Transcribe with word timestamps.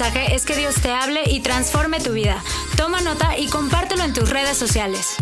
es 0.00 0.46
que 0.46 0.56
Dios 0.56 0.76
te 0.76 0.90
hable 0.90 1.22
y 1.26 1.40
transforme 1.40 2.00
tu 2.00 2.14
vida. 2.14 2.42
Toma 2.78 3.02
nota 3.02 3.36
y 3.36 3.46
compártelo 3.48 4.02
en 4.04 4.14
tus 4.14 4.30
redes 4.30 4.56
sociales. 4.56 5.16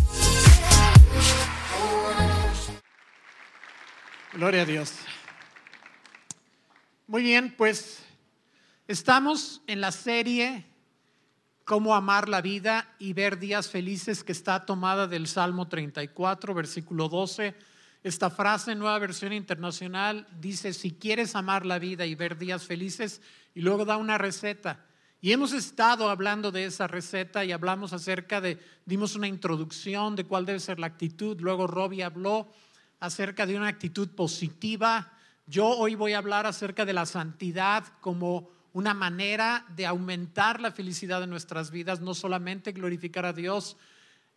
Gloria 4.33 4.62
a 4.62 4.64
Dios. 4.64 4.93
Muy 7.09 7.25
bien, 7.25 7.52
pues 7.56 7.98
estamos 8.87 9.61
en 9.66 9.80
la 9.80 9.91
serie 9.91 10.66
Cómo 11.64 11.95
amar 11.95 12.29
la 12.29 12.41
vida 12.41 12.95
y 12.98 13.12
ver 13.12 13.39
días 13.39 13.68
felices 13.68 14.25
que 14.25 14.32
está 14.32 14.66
tomada 14.66 15.07
del 15.07 15.29
Salmo 15.29 15.68
34, 15.68 16.52
versículo 16.52 17.09
12. 17.09 17.55
Esta 18.02 18.29
frase, 18.29 18.74
nueva 18.74 18.98
versión 18.98 19.32
internacional, 19.32 20.27
dice, 20.41 20.73
si 20.73 20.91
quieres 20.91 21.37
amar 21.37 21.65
la 21.65 21.79
vida 21.79 22.07
y 22.07 22.16
ver 22.16 22.38
días 22.38 22.65
felices, 22.65 23.21
y 23.54 23.60
luego 23.60 23.84
da 23.84 23.96
una 23.96 24.18
receta. 24.18 24.86
Y 25.20 25.32
hemos 25.32 25.52
estado 25.52 26.09
hablando 26.09 26.50
de 26.50 26.64
esa 26.64 26.86
receta 26.86 27.45
y 27.45 27.52
hablamos 27.52 27.92
acerca 27.92 28.40
de, 28.40 28.59
dimos 28.86 29.16
una 29.16 29.28
introducción 29.28 30.16
de 30.16 30.24
cuál 30.24 30.46
debe 30.46 30.60
ser 30.60 30.78
la 30.78 30.86
actitud, 30.86 31.38
luego 31.40 31.66
Robbie 31.66 32.02
habló 32.02 32.50
acerca 33.00 33.45
de 33.45 33.56
una 33.56 33.68
actitud 33.68 34.09
positiva. 34.10 35.12
Yo 35.46 35.66
hoy 35.66 35.95
voy 35.95 36.14
a 36.14 36.18
hablar 36.18 36.46
acerca 36.46 36.86
de 36.86 36.95
la 36.95 37.04
santidad 37.04 37.84
como 38.00 38.50
una 38.73 38.95
manera 38.95 39.66
de 39.76 39.87
aumentar 39.87 40.60
la 40.60 40.70
felicidad 40.70 41.20
de 41.20 41.26
nuestras 41.26 41.70
vidas, 41.70 42.01
no 42.01 42.14
solamente 42.14 42.73
glorificar 42.73 43.26
a 43.26 43.32
Dios. 43.32 43.76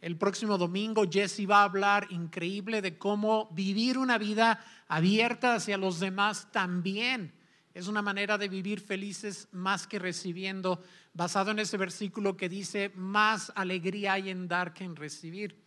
El 0.01 0.17
próximo 0.17 0.57
domingo 0.57 1.03
Jesse 1.09 1.49
va 1.49 1.61
a 1.61 1.65
hablar 1.65 2.07
increíble 2.09 2.81
de 2.81 2.97
cómo 2.97 3.49
vivir 3.53 3.97
una 3.97 4.17
vida 4.17 4.59
abierta 4.89 5.55
hacia 5.55 5.77
los 5.77 6.01
demás 6.01 6.51
también. 6.51 7.33
Es 7.73 7.87
una 7.87 8.01
manera 8.01 8.37
de 8.37 8.49
vivir 8.49 8.79
felices 8.79 9.47
más 9.51 9.87
que 9.87 9.97
recibiendo, 9.97 10.83
basado 11.13 11.51
en 11.51 11.59
ese 11.59 11.77
versículo 11.77 12.37
que 12.37 12.49
dice, 12.49 12.91
más 12.95 13.51
alegría 13.55 14.13
hay 14.13 14.29
en 14.29 14.47
dar 14.47 14.73
que 14.73 14.83
en 14.83 14.95
recibir. 14.95 15.63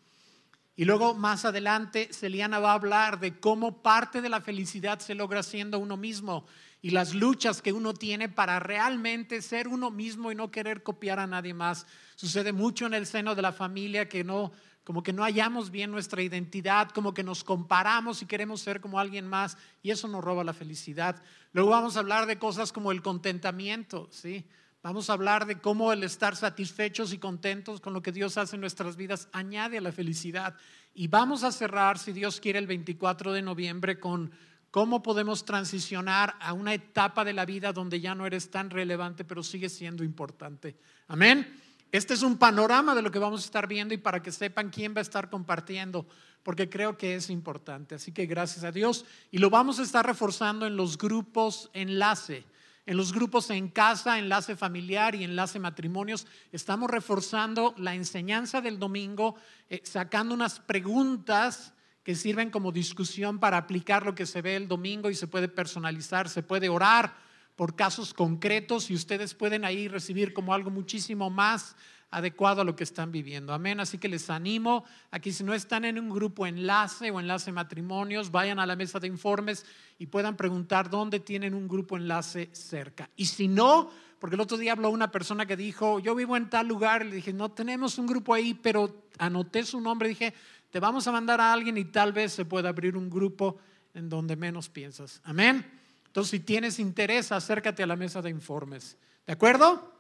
Y 0.77 0.85
luego 0.85 1.15
más 1.15 1.47
adelante 1.47 2.11
Celiana 2.13 2.59
va 2.59 2.73
a 2.73 2.75
hablar 2.75 3.19
de 3.19 3.41
cómo 3.41 3.83
parte 3.83 4.21
de 4.21 4.29
la 4.29 4.43
felicidad 4.43 5.01
se 5.01 5.15
logra 5.15 5.43
siendo 5.43 5.79
uno 5.79 5.97
mismo 5.97 6.47
y 6.83 6.91
las 6.91 7.15
luchas 7.15 7.63
que 7.63 7.73
uno 7.73 7.95
tiene 7.95 8.29
para 8.29 8.61
realmente 8.61 9.41
ser 9.41 9.69
uno 9.69 9.91
mismo 9.91 10.31
y 10.31 10.35
no 10.35 10.51
querer 10.51 10.83
copiar 10.83 11.19
a 11.19 11.27
nadie 11.27 11.55
más. 11.55 11.87
Sucede 12.15 12.53
mucho 12.53 12.87
en 12.87 12.93
el 12.93 13.07
seno 13.07 13.35
de 13.35 13.43
la 13.43 13.53
familia 13.53 14.07
que 14.09 14.23
no, 14.23 14.53
como 14.87 15.03
que 15.03 15.13
no 15.13 15.25
hallamos 15.25 15.73
bien 15.73 15.91
nuestra 15.91 16.23
identidad, 16.23 16.91
como 16.91 17.13
que 17.13 17.25
nos 17.25 17.43
comparamos 17.43 18.23
y 18.23 18.27
queremos 18.27 18.61
ser 18.61 18.81
como 18.81 19.01
alguien 19.01 19.27
más 19.27 19.59
y 19.83 19.91
eso 19.91 20.07
nos 20.07 20.23
roba 20.23 20.45
la 20.45 20.53
felicidad. 20.53 21.21
Luego 21.53 21.71
vamos 21.71 21.97
a 21.97 21.99
hablar 21.99 22.27
de 22.27 22.39
cosas 22.39 22.73
como 22.73 22.93
el 22.93 23.03
contentamiento, 23.03 24.07
¿sí? 24.13 24.45
Vamos 24.85 25.11
a 25.11 25.15
hablar 25.15 25.47
de 25.47 25.59
cómo 25.59 25.93
el 25.93 26.05
estar 26.05 26.37
satisfechos 26.37 27.13
y 27.13 27.19
contentos 27.19 27.81
con 27.81 27.95
lo 27.95 28.01
que 28.01 28.13
Dios 28.13 28.39
hace 28.39 28.55
en 28.55 28.61
nuestras 28.61 28.95
vidas 28.95 29.29
añade 29.33 29.79
a 29.79 29.81
la 29.81 29.91
felicidad. 29.91 30.55
Y 30.95 31.09
vamos 31.09 31.43
a 31.43 31.51
cerrar, 31.51 31.99
si 31.99 32.13
Dios 32.13 32.39
quiere, 32.39 32.61
el 32.61 32.69
24 32.69 33.33
de 33.33 33.43
noviembre 33.43 33.99
con 33.99 34.31
cómo 34.71 35.03
podemos 35.03 35.45
transicionar 35.45 36.37
a 36.39 36.53
una 36.53 36.75
etapa 36.75 37.25
de 37.25 37.33
la 37.33 37.45
vida 37.45 37.73
donde 37.73 38.01
ya 38.01 38.15
no 38.15 38.25
eres 38.25 38.53
tan 38.53 38.71
relevante, 38.71 39.25
pero 39.25 39.43
sigue 39.43 39.69
siendo 39.69 40.05
importante. 40.05 40.77
Amén. 41.09 41.66
Este 41.93 42.15
es 42.15 42.23
un 42.23 42.37
panorama 42.37 42.95
de 42.95 43.03
lo 43.03 43.11
que 43.11 43.19
vamos 43.19 43.43
a 43.43 43.45
estar 43.45 43.67
viendo 43.67 43.95
y 43.95 43.99
para 43.99 44.23
que 44.23 44.33
sepan 44.33 44.71
quién 44.71 44.95
va 44.95 44.99
a 44.99 45.03
estar 45.03 45.31
compartiendo, 45.31 46.07
porque 46.43 46.69
creo 46.69 46.99
que 46.99 47.15
es 47.15 47.31
importante. 47.31 47.95
Así 47.95 48.13
que 48.13 48.27
gracias 48.27 48.65
a 48.65 48.73
Dios. 48.73 49.05
Y 49.31 49.39
lo 49.39 49.51
vamos 49.51 49.79
a 49.79 49.83
estar 49.83 50.05
reforzando 50.05 50.67
en 50.67 50.77
los 50.77 50.99
grupos 50.99 51.71
enlace 51.73 52.45
en 52.87 52.97
los 52.97 53.13
grupos 53.13 53.51
en 53.51 53.69
casa, 53.69 54.19
enlace 54.19 54.55
familiar 54.55 55.17
y 55.17 55.25
enlace 55.25 55.59
matrimonios, 55.59 56.27
estamos 56.53 56.89
reforzando 56.89 57.75
la 57.77 57.97
enseñanza 57.97 58.61
del 58.61 58.79
domingo, 58.79 59.35
eh, 59.69 59.83
sacando 59.85 60.35
unas 60.35 60.61
preguntas 60.61 61.75
que 62.05 62.15
sirven 62.15 62.51
como 62.51 62.71
discusión 62.71 63.41
para 63.41 63.57
aplicar 63.57 64.07
lo 64.07 64.15
que 64.15 64.25
se 64.25 64.41
ve 64.41 64.55
el 64.55 64.69
domingo 64.69 65.11
y 65.11 65.17
se 65.17 65.27
puede 65.27 65.49
personalizar, 65.49 66.29
se 66.29 66.45
puede 66.45 66.69
orar 66.69 67.26
por 67.57 67.75
casos 67.75 68.15
concretos 68.15 68.91
y 68.91 68.95
ustedes 68.95 69.35
pueden 69.35 69.65
ahí 69.65 69.89
recibir 69.89 70.33
como 70.33 70.55
algo 70.55 70.71
muchísimo 70.71 71.31
más 71.31 71.75
adecuado 72.11 72.61
a 72.61 72.65
lo 72.65 72.77
que 72.77 72.85
están 72.85 73.11
viviendo. 73.11 73.53
Amén. 73.53 73.81
Así 73.81 73.99
que 73.99 74.09
les 74.09 74.31
animo 74.31 74.85
a 75.11 75.19
que 75.19 75.33
si 75.33 75.43
no 75.43 75.55
están 75.55 75.85
en 75.85 75.99
un 75.99 76.11
grupo 76.11 76.47
enlace 76.47 77.11
o 77.11 77.19
enlace 77.19 77.51
matrimonios, 77.53 78.31
vayan 78.31 78.59
a 78.59 78.67
la 78.67 78.77
mesa 78.77 79.01
de 79.01 79.09
informes 79.09 79.67
y 79.99 80.07
puedan 80.07 80.37
preguntar 80.37 80.89
dónde 80.89 81.21
tienen 81.21 81.55
un 81.55 81.67
grupo 81.67 81.97
enlace 81.97 82.51
cerca. 82.53 83.11
Y 83.17 83.27
si 83.27 83.49
no, 83.49 83.91
porque 84.19 84.37
el 84.37 84.41
otro 84.41 84.57
día 84.57 84.73
habló 84.73 84.91
una 84.91 85.11
persona 85.11 85.47
que 85.47 85.57
dijo, 85.57 85.99
yo 85.99 86.15
vivo 86.15 86.37
en 86.37 86.49
tal 86.49 86.69
lugar, 86.69 87.05
le 87.05 87.17
dije, 87.17 87.33
no 87.33 87.51
tenemos 87.51 87.99
un 87.99 88.07
grupo 88.07 88.35
ahí, 88.35 88.55
pero 88.55 89.09
anoté 89.19 89.65
su 89.65 89.81
nombre, 89.81 90.09
dije, 90.09 90.33
te 90.71 90.81
vamos 90.81 91.07
a 91.07 91.13
mandar 91.13 91.41
a 91.41 91.53
alguien 91.53 91.77
y 91.77 91.87
tal 91.87 92.13
vez 92.13 92.33
se 92.33 92.45
pueda 92.45 92.69
abrir 92.69 92.97
un 92.97 93.11
grupo 93.11 93.59
en 93.95 94.09
donde 94.09 94.37
menos 94.37 94.69
piensas. 94.69 95.21
Amén. 95.25 95.86
Entonces, 96.17 96.31
si 96.31 96.41
tienes 96.41 96.79
interés, 96.79 97.31
acércate 97.31 97.83
a 97.83 97.87
la 97.87 97.95
mesa 97.95 98.23
de 98.23 98.31
informes. 98.31 98.97
¿De 99.27 99.35
acuerdo? 99.35 99.93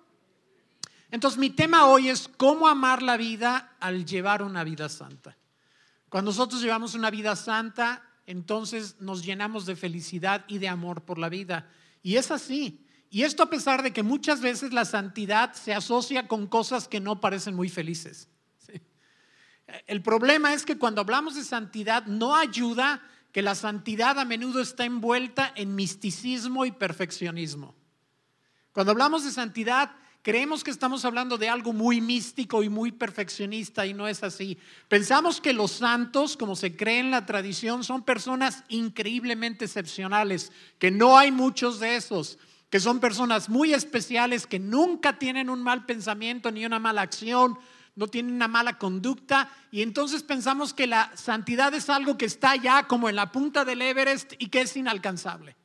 Entonces 1.10 1.38
mi 1.38 1.50
tema 1.50 1.84
hoy 1.84 2.08
es 2.08 2.26
cómo 2.26 2.68
amar 2.68 3.02
la 3.02 3.18
vida 3.18 3.76
al 3.80 4.06
llevar 4.06 4.42
una 4.42 4.64
vida 4.64 4.88
santa. 4.88 5.36
Cuando 6.08 6.30
nosotros 6.30 6.62
llevamos 6.62 6.94
una 6.94 7.10
vida 7.10 7.36
santa, 7.36 8.02
entonces 8.24 8.96
nos 8.98 9.26
llenamos 9.26 9.66
de 9.66 9.76
felicidad 9.76 10.46
y 10.48 10.56
de 10.56 10.68
amor 10.68 11.02
por 11.02 11.18
la 11.18 11.28
vida. 11.28 11.68
Y 12.02 12.16
es 12.16 12.30
así. 12.30 12.86
Y 13.10 13.24
esto 13.24 13.42
a 13.42 13.50
pesar 13.50 13.82
de 13.82 13.92
que 13.92 14.02
muchas 14.02 14.40
veces 14.40 14.72
la 14.72 14.86
santidad 14.86 15.52
se 15.52 15.74
asocia 15.74 16.26
con 16.26 16.46
cosas 16.46 16.88
que 16.88 16.98
no 16.98 17.20
parecen 17.20 17.54
muy 17.54 17.68
felices. 17.68 18.30
El 19.86 20.00
problema 20.00 20.54
es 20.54 20.64
que 20.64 20.78
cuando 20.78 21.02
hablamos 21.02 21.34
de 21.34 21.44
santidad 21.44 22.06
no 22.06 22.34
ayuda 22.34 23.02
que 23.36 23.42
la 23.42 23.54
santidad 23.54 24.18
a 24.18 24.24
menudo 24.24 24.62
está 24.62 24.86
envuelta 24.86 25.52
en 25.56 25.74
misticismo 25.74 26.64
y 26.64 26.70
perfeccionismo. 26.70 27.74
Cuando 28.72 28.92
hablamos 28.92 29.24
de 29.24 29.30
santidad 29.30 29.90
Creemos 30.22 30.64
que 30.64 30.72
estamos 30.72 31.04
hablando 31.04 31.38
de 31.38 31.48
algo 31.48 31.72
muy 31.72 32.00
místico 32.00 32.64
y 32.64 32.68
muy 32.68 32.90
perfeccionista 32.90 33.86
y 33.86 33.94
no 33.94 34.08
es 34.08 34.24
así. 34.24 34.58
Pensamos 34.88 35.40
que 35.40 35.52
los 35.52 35.70
santos, 35.70 36.36
como 36.36 36.56
se 36.56 36.74
cree 36.74 36.98
en 36.98 37.12
la 37.12 37.26
tradición, 37.26 37.84
son 37.84 38.02
personas 38.02 38.64
increíblemente 38.68 39.66
excepcionales, 39.66 40.50
que 40.80 40.90
no 40.90 41.16
hay 41.16 41.30
muchos 41.30 41.78
de 41.78 41.94
esos, 41.94 42.38
que 42.70 42.80
son 42.80 42.98
personas 42.98 43.48
muy 43.48 43.72
especiales, 43.72 44.48
que 44.48 44.58
nunca 44.58 45.16
tienen 45.16 45.48
un 45.48 45.62
mal 45.62 45.86
pensamiento 45.86 46.50
ni 46.50 46.66
una 46.66 46.80
mala 46.80 47.02
acción, 47.02 47.56
no 47.96 48.06
tienen 48.06 48.34
una 48.34 48.46
mala 48.46 48.78
conducta 48.78 49.50
y 49.72 49.82
entonces 49.82 50.22
pensamos 50.22 50.72
que 50.72 50.86
la 50.86 51.10
santidad 51.16 51.74
es 51.74 51.90
algo 51.90 52.16
que 52.16 52.26
está 52.26 52.54
ya 52.54 52.86
como 52.86 53.08
en 53.08 53.16
la 53.16 53.32
punta 53.32 53.64
del 53.64 53.82
Everest 53.82 54.34
y 54.38 54.48
que 54.48 54.60
es 54.60 54.76
inalcanzable. 54.76 55.56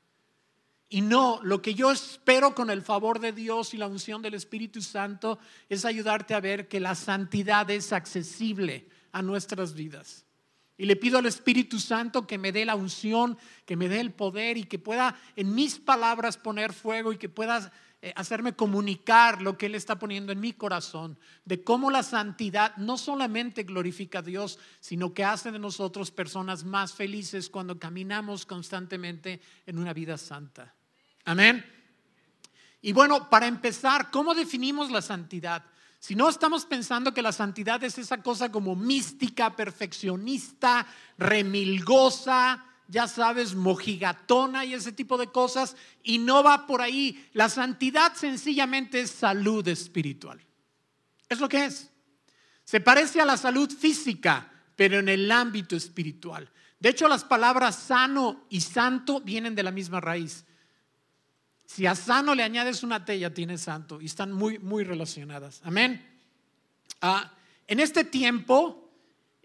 Y 0.89 1.01
no, 1.01 1.39
lo 1.43 1.61
que 1.61 1.73
yo 1.73 1.91
espero 1.91 2.55
con 2.55 2.69
el 2.69 2.81
favor 2.81 3.19
de 3.19 3.31
Dios 3.31 3.73
y 3.73 3.77
la 3.77 3.87
unción 3.87 4.21
del 4.21 4.33
Espíritu 4.33 4.81
Santo 4.81 5.39
es 5.69 5.85
ayudarte 5.85 6.33
a 6.33 6.41
ver 6.41 6.67
que 6.67 6.79
la 6.79 6.95
santidad 6.95 7.69
es 7.69 7.93
accesible 7.93 8.89
a 9.11 9.21
nuestras 9.21 9.73
vidas. 9.73 10.25
Y 10.77 10.85
le 10.85 10.95
pido 10.95 11.19
al 11.19 11.25
Espíritu 11.27 11.79
Santo 11.79 12.25
que 12.25 12.37
me 12.37 12.51
dé 12.51 12.65
la 12.65 12.75
unción, 12.75 13.37
que 13.65 13.75
me 13.75 13.87
dé 13.87 13.99
el 13.99 14.11
poder 14.11 14.57
y 14.57 14.63
que 14.63 14.79
pueda 14.79 15.15
en 15.35 15.53
mis 15.53 15.79
palabras 15.79 16.37
poner 16.37 16.73
fuego 16.73 17.13
y 17.13 17.17
que 17.17 17.29
pueda 17.29 17.71
eh, 18.03 18.13
hacerme 18.15 18.53
comunicar 18.53 19.43
lo 19.43 19.57
que 19.57 19.67
Él 19.67 19.75
está 19.75 19.99
poniendo 19.99 20.31
en 20.31 20.39
mi 20.39 20.53
corazón, 20.53 21.19
de 21.45 21.63
cómo 21.63 21.91
la 21.91 22.01
santidad 22.01 22.75
no 22.77 22.97
solamente 22.97 23.61
glorifica 23.61 24.19
a 24.19 24.23
Dios, 24.23 24.57
sino 24.79 25.13
que 25.13 25.23
hace 25.23 25.51
de 25.51 25.59
nosotros 25.59 26.09
personas 26.09 26.63
más 26.63 26.93
felices 26.93 27.47
cuando 27.47 27.77
caminamos 27.77 28.47
constantemente 28.47 29.39
en 29.67 29.77
una 29.77 29.93
vida 29.93 30.17
santa. 30.17 30.73
Amén. 31.25 31.63
Y 32.81 32.91
bueno, 32.91 33.29
para 33.29 33.45
empezar, 33.45 34.09
¿cómo 34.09 34.33
definimos 34.33 34.89
la 34.89 35.03
santidad? 35.03 35.63
Si 35.99 36.15
no 36.15 36.27
estamos 36.27 36.65
pensando 36.65 37.13
que 37.13 37.21
la 37.21 37.31
santidad 37.31 37.83
es 37.83 37.99
esa 37.99 38.23
cosa 38.23 38.51
como 38.51 38.75
mística, 38.75 39.55
perfeccionista, 39.55 40.87
remilgosa, 41.19 42.65
ya 42.91 43.07
sabes, 43.07 43.55
mojigatona 43.55 44.65
y 44.65 44.73
ese 44.73 44.91
tipo 44.91 45.17
de 45.17 45.27
cosas, 45.27 45.77
y 46.03 46.17
no 46.17 46.43
va 46.43 46.67
por 46.67 46.81
ahí. 46.81 47.29
La 47.31 47.47
santidad 47.47 48.13
sencillamente 48.15 48.99
es 48.99 49.11
salud 49.11 49.65
espiritual. 49.69 50.41
Es 51.29 51.39
lo 51.39 51.47
que 51.47 51.65
es. 51.65 51.89
Se 52.65 52.81
parece 52.81 53.21
a 53.21 53.25
la 53.25 53.37
salud 53.37 53.71
física, 53.71 54.51
pero 54.75 54.99
en 54.99 55.07
el 55.07 55.31
ámbito 55.31 55.77
espiritual. 55.77 56.51
De 56.81 56.89
hecho, 56.89 57.07
las 57.07 57.23
palabras 57.23 57.77
sano 57.77 58.45
y 58.49 58.59
santo 58.59 59.21
vienen 59.21 59.55
de 59.55 59.63
la 59.63 59.71
misma 59.71 60.01
raíz. 60.01 60.43
Si 61.65 61.85
a 61.85 61.95
sano 61.95 62.35
le 62.35 62.43
añades 62.43 62.83
una 62.83 63.05
T, 63.05 63.17
ya 63.17 63.29
tienes 63.33 63.61
santo. 63.61 64.01
Y 64.01 64.07
están 64.07 64.33
muy, 64.33 64.59
muy 64.59 64.83
relacionadas. 64.83 65.61
Amén. 65.63 66.05
Ah, 66.99 67.31
en 67.67 67.79
este 67.79 68.03
tiempo, 68.03 68.80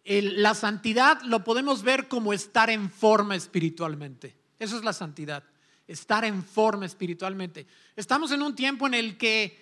la 0.06 0.54
santidad 0.54 1.20
lo 1.22 1.42
podemos 1.42 1.82
ver 1.82 2.08
como 2.08 2.32
estar 2.32 2.70
en 2.70 2.90
forma 2.90 3.34
espiritualmente. 3.34 4.36
Eso 4.58 4.76
es 4.76 4.84
la 4.84 4.92
santidad. 4.92 5.44
estar 5.88 6.24
en 6.24 6.42
forma 6.42 6.84
espiritualmente. 6.84 7.66
Estamos 7.94 8.32
en 8.32 8.42
un 8.42 8.56
tiempo 8.56 8.88
en 8.88 8.94
el 8.94 9.16
que 9.16 9.56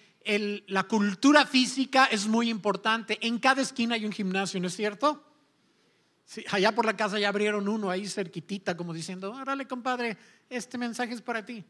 la 0.68 0.84
cultura 0.84 1.44
física 1.44 2.06
es 2.06 2.26
muy 2.26 2.48
importante. 2.48 3.18
En 3.20 3.38
cada 3.38 3.60
esquina 3.60 3.94
hay 3.94 4.06
un 4.06 4.12
gimnasio, 4.12 4.58
¿no 4.60 4.68
es 4.68 4.76
cierto? 4.76 5.22
allá 6.50 6.74
por 6.74 6.86
la 6.86 6.96
casa 6.96 7.18
ya 7.18 7.28
abrieron 7.28 7.68
uno 7.68 7.90
ahí 7.90 8.08
cerquitita, 8.08 8.76
como 8.76 8.94
diciendo, 8.94 9.32
órale 9.32 9.66
compadre, 9.66 10.16
este 10.48 10.78
mensaje 10.78 11.12
es 11.12 11.20
para 11.20 11.44
ti. 11.44 11.62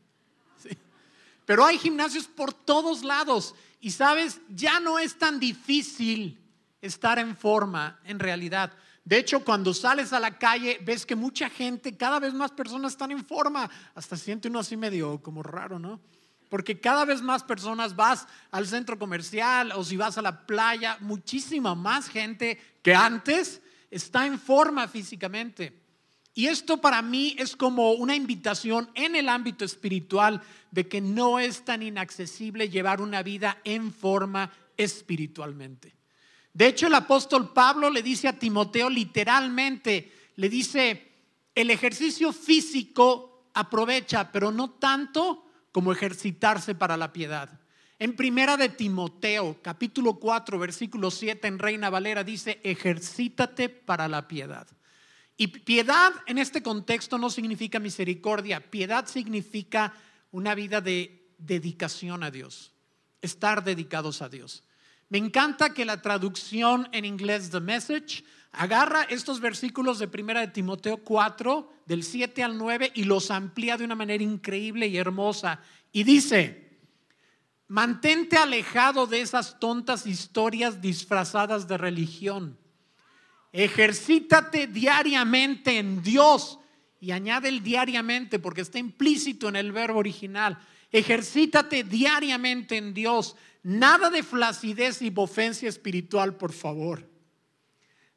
Pero 1.45 1.65
hay 1.65 1.79
gimnasios 1.79 2.27
por 2.27 2.53
todos 2.53 3.03
lados 3.03 3.55
y 3.81 3.91
sabes, 3.91 4.41
ya 4.49 4.81
no 4.81 4.99
es 4.99 5.19
tan 5.19 5.41
difícil 5.41 6.41
estar 6.85 7.19
en 7.19 7.37
forma 7.37 7.99
en 8.05 8.19
realidad. 8.19 8.73
De 9.05 9.19
hecho, 9.19 9.45
cuando 9.45 9.75
sales 9.75 10.13
a 10.13 10.21
la 10.21 10.39
calle, 10.39 10.79
ves 10.83 11.05
que 11.05 11.15
mucha 11.15 11.51
gente, 11.51 11.97
cada 11.97 12.19
vez 12.19 12.33
más 12.33 12.53
personas 12.53 12.93
están 12.93 13.11
en 13.11 13.25
forma. 13.25 13.71
Hasta 13.95 14.17
siente 14.17 14.49
uno 14.49 14.61
así 14.61 14.77
medio 14.77 15.21
como 15.23 15.43
raro, 15.43 15.79
¿no? 15.79 16.01
Porque 16.49 16.81
cada 16.81 17.05
vez 17.05 17.21
más 17.21 17.43
personas 17.43 17.97
vas 17.97 18.27
al 18.51 18.67
centro 18.67 18.99
comercial 18.99 19.73
o 19.73 19.85
si 19.85 19.97
vas 19.97 20.17
a 20.17 20.23
la 20.23 20.47
playa, 20.47 20.97
muchísima 21.01 21.75
más 21.75 22.09
gente 22.09 22.59
que 22.83 22.95
antes 22.95 23.61
está 23.91 24.27
en 24.27 24.39
forma 24.39 24.89
físicamente. 24.89 25.81
Y 26.35 26.47
esto 26.47 26.81
para 26.81 27.01
mí 27.01 27.37
es 27.39 27.57
como 27.57 27.93
una 27.93 28.17
invitación 28.17 28.91
en 28.95 29.15
el 29.15 29.29
ámbito 29.29 29.65
espiritual 29.65 30.43
de 30.71 30.89
que 30.89 31.01
no 31.01 31.39
es 31.39 31.65
tan 31.65 31.83
inaccesible 31.83 32.69
llevar 32.69 33.01
una 33.01 33.23
vida 33.23 33.59
en 33.65 33.93
forma 33.93 34.51
espiritualmente. 34.77 35.95
De 36.55 36.69
hecho, 36.69 36.87
el 36.87 36.95
apóstol 36.95 37.53
Pablo 37.53 37.91
le 37.91 38.03
dice 38.03 38.29
a 38.29 38.39
Timoteo 38.39 38.89
literalmente, 38.89 40.13
le 40.37 40.49
dice, 40.49 41.13
el 41.55 41.71
ejercicio 41.71 42.33
físico 42.33 43.51
aprovecha, 43.55 44.31
pero 44.33 44.51
no 44.53 44.71
tanto 44.71 45.45
como 45.73 45.93
ejercitarse 45.93 46.75
para 46.75 46.97
la 46.97 47.13
piedad. 47.13 47.61
En 47.99 48.17
primera 48.17 48.57
de 48.57 48.69
Timoteo, 48.69 49.59
capítulo 49.63 50.15
4, 50.15 50.59
versículo 50.59 51.11
7 51.11 51.47
en 51.47 51.59
Reina 51.59 51.91
Valera 51.91 52.25
dice, 52.25 52.61
ejercítate 52.65 53.69
para 53.69 54.09
la 54.09 54.27
piedad. 54.27 54.67
Y 55.37 55.49
piedad 55.49 56.13
en 56.27 56.39
este 56.39 56.63
contexto 56.63 57.19
no 57.19 57.31
significa 57.31 57.81
misericordia, 57.81 58.71
piedad 58.71 59.07
significa 59.07 59.95
una 60.31 60.55
vida 60.55 60.81
de 60.81 61.33
dedicación 61.39 62.23
a 62.23 62.31
Dios, 62.31 62.73
estar 63.23 63.65
dedicados 63.65 64.23
a 64.23 64.29
Dios. 64.29 64.64
Me 65.09 65.19
encanta 65.19 65.75
que 65.75 65.85
la 65.85 66.03
traducción 66.03 66.89
en 66.93 67.05
inglés 67.05 67.51
The 67.51 67.61
Message 67.61 68.25
agarra 68.53 69.03
estos 69.05 69.41
versículos 69.41 69.99
de 69.99 70.09
primera 70.09 70.41
de 70.41 70.49
Timoteo 70.49 70.99
4 70.99 71.73
del 71.87 72.03
7 72.03 72.43
al 72.43 72.57
9 72.57 72.93
y 72.95 73.05
los 73.05 73.31
amplía 73.31 73.77
de 73.77 73.85
una 73.85 73.95
manera 73.95 74.23
increíble 74.23 74.87
y 74.87 74.97
hermosa 74.97 75.61
y 75.93 76.05
dice, 76.05 76.79
mantente 77.69 78.37
alejado 78.37 79.07
de 79.07 79.21
esas 79.21 79.59
tontas 79.59 80.07
historias 80.07 80.81
disfrazadas 80.81 81.69
de 81.69 81.79
religión 81.79 82.59
Ejercítate 83.55 84.67
diariamente 84.67 85.79
en 85.79 86.03
Dios. 86.03 86.59
Y 86.99 87.13
añade 87.13 87.49
el 87.49 87.63
diariamente 87.63 88.41
porque 88.41 88.63
está 88.63 88.81
implícito 88.81 89.49
en 89.49 89.55
el 89.55 89.71
verbo 89.71 90.01
original. 90.01 90.59
Ejercítate 90.91 91.85
diariamente 91.85 92.77
en 92.77 92.93
Dios. 92.93 93.37
Nada 93.65 94.11
de 94.11 94.23
flacidez 94.23 95.01
y 95.01 95.09
bofencia 95.09 95.71
espiritual, 95.71 96.37
por 96.37 96.53
favor. 96.53 97.09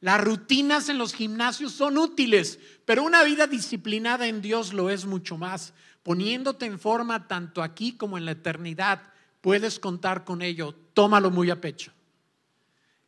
Las 0.01 0.21
rutinas 0.21 0.89
en 0.89 0.97
los 0.97 1.13
gimnasios 1.13 1.71
son 1.71 1.97
útiles, 1.97 2.59
pero 2.83 3.01
una 3.01 3.23
vida 3.23 3.47
disciplinada 3.47 4.27
en 4.27 4.41
Dios 4.41 4.73
lo 4.73 4.89
es 4.89 5.05
mucho 5.05 5.37
más. 5.37 5.73
Poniéndote 6.03 6.65
en 6.65 6.77
forma 6.77 7.29
tanto 7.29 7.63
aquí 7.63 7.93
como 7.93 8.17
en 8.17 8.25
la 8.25 8.31
eternidad, 8.31 9.01
puedes 9.39 9.79
contar 9.79 10.25
con 10.25 10.41
ello. 10.41 10.75
Tómalo 10.93 11.31
muy 11.31 11.49
a 11.49 11.61
pecho. 11.61 11.93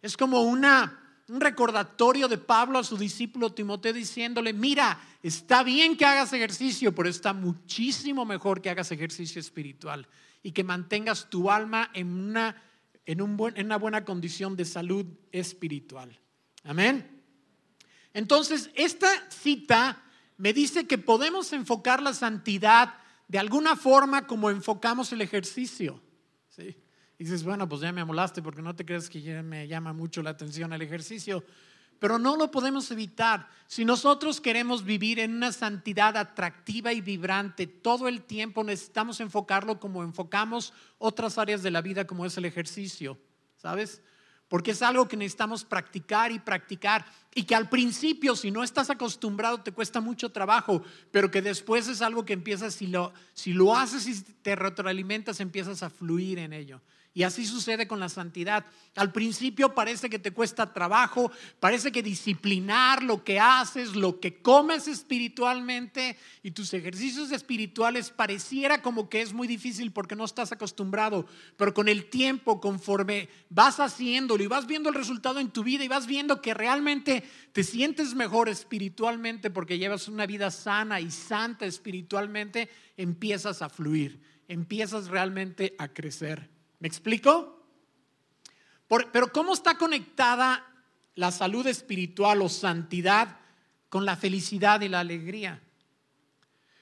Es 0.02 0.16
como 0.16 0.42
un 0.42 0.66
recordatorio 1.28 2.30
de 2.30 2.38
Pablo 2.38 2.80
a 2.80 2.86
su 2.86 2.98
discípulo 2.98 3.52
Timoteo 3.52 3.92
diciéndole, 3.92 4.54
mira, 4.54 4.98
está 5.22 5.62
bien 5.62 5.98
que 5.98 6.06
hagas 6.06 6.32
ejercicio, 6.32 6.96
pero 6.96 7.10
está 7.10 7.34
muchísimo 7.34 8.24
mejor 8.24 8.62
que 8.62 8.70
hagas 8.70 8.94
ejercicio 8.94 9.42
espiritual 9.42 10.08
y 10.44 10.52
que 10.52 10.64
mantengas 10.64 11.30
tu 11.30 11.52
alma 11.52 11.90
en 11.94 12.08
una, 12.08 12.62
en, 13.06 13.22
un 13.22 13.38
en 13.56 13.66
una 13.66 13.78
buena 13.78 14.06
condición 14.06 14.56
de 14.56 14.66
salud 14.66 15.06
espiritual. 15.32 16.20
Amén. 16.64 17.22
Entonces, 18.14 18.70
esta 18.76 19.10
cita 19.30 20.04
me 20.38 20.54
dice 20.54 20.88
que 20.88 20.98
podemos 20.98 21.54
enfocar 21.54 22.02
la 22.02 22.14
santidad 22.14 22.96
de 23.28 23.40
alguna 23.40 23.76
forma 23.76 24.26
como 24.26 24.50
enfocamos 24.50 25.12
el 25.12 25.22
ejercicio. 25.22 26.02
¿sí? 26.50 26.76
Y 27.18 27.26
dices, 27.26 27.44
bueno, 27.44 27.68
pues 27.68 27.82
ya 27.82 27.92
me 27.92 28.02
amolaste 28.02 28.42
porque 28.42 28.62
no 28.62 28.76
te 28.76 28.86
crees 28.86 29.10
que 29.10 29.22
ya 29.22 29.44
me 29.44 29.68
llama 29.68 29.94
mucho 29.94 30.24
la 30.24 30.32
atención 30.32 30.74
el 30.74 30.82
ejercicio. 30.82 31.44
Pero 32.00 32.18
no 32.18 32.36
lo 32.38 32.50
podemos 32.50 32.90
evitar. 32.92 33.48
Si 33.68 33.86
nosotros 33.86 34.42
queremos 34.42 34.84
vivir 34.84 35.20
en 35.20 35.36
una 35.36 35.52
santidad 35.52 36.18
atractiva 36.18 36.94
y 36.94 37.02
vibrante 37.02 37.68
todo 37.68 38.08
el 38.08 38.24
tiempo, 38.24 38.64
necesitamos 38.64 39.20
enfocarlo 39.20 39.80
como 39.80 40.04
enfocamos 40.04 40.74
otras 40.98 41.38
áreas 41.38 41.62
de 41.62 41.72
la 41.72 41.82
vida, 41.82 42.08
como 42.08 42.26
es 42.26 42.38
el 42.38 42.46
ejercicio. 42.46 43.20
¿Sabes? 43.58 44.02
Porque 44.48 44.72
es 44.72 44.82
algo 44.82 45.08
que 45.08 45.18
necesitamos 45.18 45.64
practicar 45.66 46.32
y 46.32 46.40
practicar. 46.40 47.06
Y 47.36 47.44
que 47.44 47.56
al 47.56 47.70
principio, 47.70 48.36
si 48.36 48.50
no 48.50 48.64
estás 48.64 48.90
acostumbrado, 48.90 49.62
te 49.62 49.72
cuesta 49.72 50.02
mucho 50.02 50.32
trabajo, 50.32 50.82
pero 51.12 51.30
que 51.30 51.42
después 51.42 51.88
es 51.88 52.02
algo 52.02 52.26
que 52.26 52.34
empiezas, 52.34 52.74
si 52.74 52.88
lo, 52.88 53.14
si 53.34 53.54
lo 53.54 53.76
haces 53.76 54.08
y 54.08 54.22
te 54.42 54.56
retroalimentas, 54.56 55.40
empiezas 55.40 55.84
a 55.84 55.90
fluir 55.90 56.40
en 56.40 56.54
ello. 56.54 56.82
Y 57.12 57.24
así 57.24 57.46
sucede 57.46 57.88
con 57.88 58.00
la 58.00 58.08
santidad. 58.08 58.66
Al 58.96 59.12
principio 59.12 59.74
parece 59.74 60.10
que 60.12 60.20
te 60.20 60.32
cuesta 60.32 60.74
trabajo, 60.74 61.32
parece 61.60 61.92
que 61.92 62.04
disciplinar 62.04 63.02
lo 63.02 63.24
que 63.24 63.40
haces, 63.40 63.96
lo 63.96 64.20
que 64.20 64.42
comes 64.42 64.88
espiritualmente 64.88 66.18
y 66.44 66.52
tus 66.52 66.74
ejercicios 66.74 67.32
espirituales 67.32 68.12
pareciera 68.12 68.84
como 68.84 69.10
que 69.10 69.22
es 69.22 69.34
muy 69.34 69.48
difícil 69.48 69.92
porque 69.92 70.16
no 70.16 70.24
estás 70.24 70.52
acostumbrado. 70.52 71.26
Pero 71.58 71.74
con 71.74 71.90
el 71.90 72.06
tiempo, 72.12 72.62
conforme 72.62 73.28
vas 73.50 73.80
haciéndolo 73.80 74.44
y 74.44 74.48
vas 74.48 74.68
viendo 74.68 74.90
el 74.90 74.96
resultado 74.96 75.40
en 75.40 75.50
tu 75.50 75.64
vida 75.64 75.84
y 75.84 75.88
vas 75.88 76.06
viendo 76.06 76.42
que 76.42 76.54
realmente 76.54 77.19
te 77.52 77.64
sientes 77.64 78.16
mejor 78.16 78.50
espiritualmente 78.50 79.50
porque 79.50 79.78
llevas 79.78 80.08
una 80.08 80.26
vida 80.26 80.52
sana 80.52 81.00
y 81.00 81.12
santa 81.12 81.66
espiritualmente, 81.66 82.70
empiezas 82.98 83.62
a 83.62 83.70
fluir, 83.70 84.22
empiezas 84.48 85.08
realmente 85.08 85.76
a 85.78 85.88
crecer. 85.90 86.50
¿Me 86.80 86.88
explico? 86.88 87.56
pero 89.12 89.32
¿cómo 89.32 89.54
está 89.54 89.78
conectada 89.78 90.66
la 91.14 91.32
salud 91.32 91.68
espiritual 91.68 92.42
o 92.42 92.50
santidad 92.50 93.40
con 93.88 94.04
la 94.04 94.16
felicidad 94.16 94.82
y 94.82 94.90
la 94.90 95.02
alegría? 95.02 95.62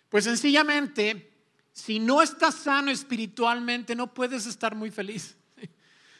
Pues 0.09 0.23
sencillamente, 0.23 1.33
si 1.73 1.99
no 1.99 2.21
estás 2.21 2.55
sano 2.55 2.91
espiritualmente, 2.91 3.95
no 3.95 4.13
puedes 4.13 4.45
estar 4.45 4.73
muy 4.73 4.89
feliz. 4.89 5.37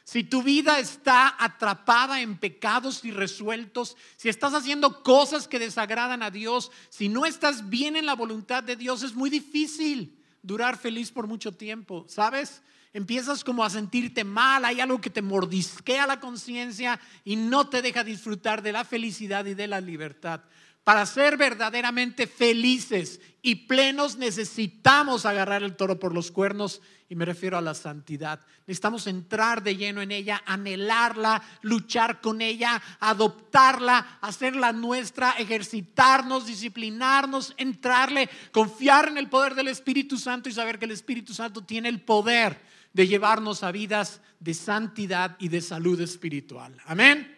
Si 0.08 0.24
tu 0.24 0.42
vida 0.42 0.80
está 0.80 1.36
atrapada 1.38 2.22
en 2.22 2.38
pecados 2.38 3.04
irresueltos, 3.04 3.98
si 4.16 4.30
estás 4.30 4.54
haciendo 4.54 5.04
cosas 5.04 5.50
que 5.50 5.60
desagradan 5.60 6.24
a 6.24 6.32
Dios, 6.32 6.72
si 6.88 7.10
no 7.10 7.26
estás 7.26 7.68
bien 7.68 7.98
en 7.98 8.06
la 8.06 8.16
voluntad 8.16 8.64
de 8.64 8.78
Dios, 8.78 9.04
es 9.04 9.16
muy 9.16 9.30
difícil 9.30 10.18
durar 10.42 10.78
feliz 10.78 11.12
por 11.12 11.28
mucho 11.28 11.52
tiempo, 11.52 12.06
¿sabes? 12.08 12.62
empiezas 12.94 13.44
como 13.44 13.66
a 13.66 13.70
sentirte 13.70 14.24
mal, 14.24 14.64
hay 14.64 14.80
algo 14.80 15.02
que 15.02 15.10
te 15.10 15.22
mordisquea 15.22 16.08
la 16.08 16.22
conciencia 16.22 17.00
y 17.26 17.36
no 17.36 17.68
te 17.68 17.82
deja 17.82 18.06
disfrutar 18.06 18.62
de 18.62 18.72
la 18.72 18.86
felicidad 18.86 19.46
y 19.46 19.56
de 19.56 19.68
la 19.68 19.82
libertad. 19.82 20.42
Para 20.88 21.06
ser 21.06 21.36
verdaderamente 21.36 22.28
felices 22.28 23.20
y 23.42 23.56
plenos 23.68 24.16
necesitamos 24.16 25.26
agarrar 25.26 25.62
el 25.62 25.76
toro 25.76 26.00
por 26.00 26.14
los 26.14 26.32
cuernos 26.32 26.82
y 27.10 27.16
me 27.16 27.26
refiero 27.26 27.58
a 27.58 27.62
la 27.62 27.74
santidad. 27.74 28.40
Necesitamos 28.66 29.06
entrar 29.06 29.62
de 29.62 29.76
lleno 29.76 30.02
en 30.02 30.14
ella, 30.14 30.42
anhelarla, 30.46 31.44
luchar 31.62 32.22
con 32.22 32.40
ella, 32.40 32.82
adoptarla, 33.02 34.20
hacerla 34.22 34.72
nuestra, 34.72 35.32
ejercitarnos, 35.32 36.46
disciplinarnos, 36.46 37.54
entrarle, 37.58 38.30
confiar 38.54 39.10
en 39.10 39.18
el 39.18 39.28
poder 39.28 39.56
del 39.56 39.68
Espíritu 39.68 40.18
Santo 40.18 40.48
y 40.48 40.54
saber 40.54 40.80
que 40.80 40.86
el 40.86 40.92
Espíritu 40.92 41.34
Santo 41.34 41.66
tiene 41.66 41.90
el 41.90 42.00
poder 42.00 42.62
de 42.94 43.08
llevarnos 43.10 43.62
a 43.64 43.74
vidas 43.74 44.22
de 44.40 44.54
santidad 44.54 45.36
y 45.38 45.50
de 45.50 45.60
salud 45.60 46.00
espiritual. 46.00 46.78
Amén. 46.86 47.37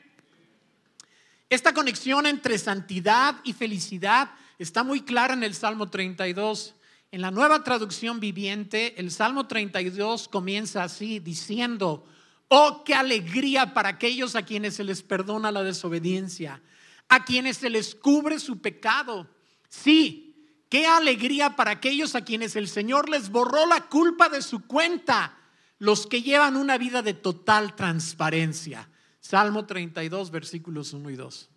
Esta 1.50 1.74
conexión 1.74 2.26
entre 2.26 2.58
santidad 2.58 3.36
y 3.44 3.54
felicidad 3.54 4.32
está 4.58 4.84
muy 4.84 5.02
clara 5.02 5.34
en 5.34 5.44
el 5.44 5.56
Salmo 5.56 5.90
32. 5.90 6.76
En 7.12 7.22
la 7.22 7.32
nueva 7.32 7.64
traducción 7.64 8.20
viviente, 8.20 9.00
el 9.00 9.10
Salmo 9.12 9.48
32 9.48 10.28
comienza 10.28 10.84
así, 10.84 11.20
diciendo, 11.20 12.06
oh, 12.50 12.84
qué 12.84 12.94
alegría 12.94 13.74
para 13.74 13.90
aquellos 13.90 14.36
a 14.36 14.44
quienes 14.44 14.76
se 14.76 14.84
les 14.84 15.02
perdona 15.02 15.52
la 15.52 15.64
desobediencia, 15.64 16.62
a 17.08 17.26
quienes 17.26 17.58
se 17.58 17.70
les 17.70 17.96
cubre 17.96 18.40
su 18.40 18.62
pecado. 18.62 19.28
Sí, 19.70 20.30
Qué 20.70 20.86
alegría 20.86 21.56
para 21.56 21.72
aquellos 21.72 22.14
a 22.14 22.24
quienes 22.24 22.56
el 22.56 22.68
Señor 22.68 23.10
les 23.10 23.30
borró 23.30 23.66
la 23.66 23.88
culpa 23.88 24.30
de 24.30 24.44
su 24.44 24.68
cuenta, 24.68 25.36
los 25.80 26.06
que 26.06 26.22
llevan 26.22 26.56
una 26.56 26.78
vida 26.78 27.02
de 27.02 27.16
total 27.16 27.76
transparencia. 27.76 28.88
Salmo 29.20 29.66
32, 29.66 30.32
versículos 30.32 30.94
1 30.94 31.10
y 31.10 31.16
2. 31.16 31.50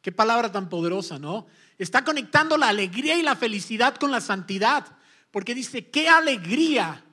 Qué 0.00 0.12
palabra 0.12 0.50
tan 0.50 0.68
poderosa, 0.68 1.18
¿no? 1.18 1.46
Está 1.78 2.04
conectando 2.04 2.56
la 2.56 2.68
alegría 2.68 3.16
y 3.16 3.22
la 3.22 3.36
felicidad 3.36 3.96
con 3.96 4.10
la 4.10 4.20
santidad, 4.20 4.96
porque 5.30 5.54
dice, 5.54 5.90
qué 5.90 6.08
alegría 6.08 7.04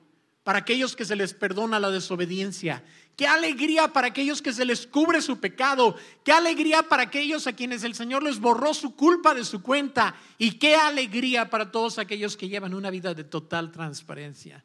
para 0.42 0.60
aquellos 0.60 0.96
que 0.96 1.04
se 1.04 1.16
les 1.16 1.34
perdona 1.34 1.78
la 1.78 1.90
desobediencia 1.90 2.82
Qué 3.20 3.26
alegría 3.26 3.92
para 3.92 4.06
aquellos 4.06 4.40
que 4.40 4.50
se 4.50 4.64
les 4.64 4.86
cubre 4.86 5.20
su 5.20 5.38
pecado. 5.40 5.94
Qué 6.24 6.32
alegría 6.32 6.84
para 6.84 7.02
aquellos 7.02 7.46
a 7.46 7.52
quienes 7.52 7.84
el 7.84 7.94
Señor 7.94 8.22
les 8.22 8.40
borró 8.40 8.72
su 8.72 8.96
culpa 8.96 9.34
de 9.34 9.44
su 9.44 9.60
cuenta. 9.60 10.14
Y 10.38 10.52
qué 10.52 10.74
alegría 10.74 11.50
para 11.50 11.70
todos 11.70 11.98
aquellos 11.98 12.34
que 12.38 12.48
llevan 12.48 12.72
una 12.72 12.88
vida 12.88 13.12
de 13.12 13.24
total 13.24 13.72
transparencia. 13.72 14.64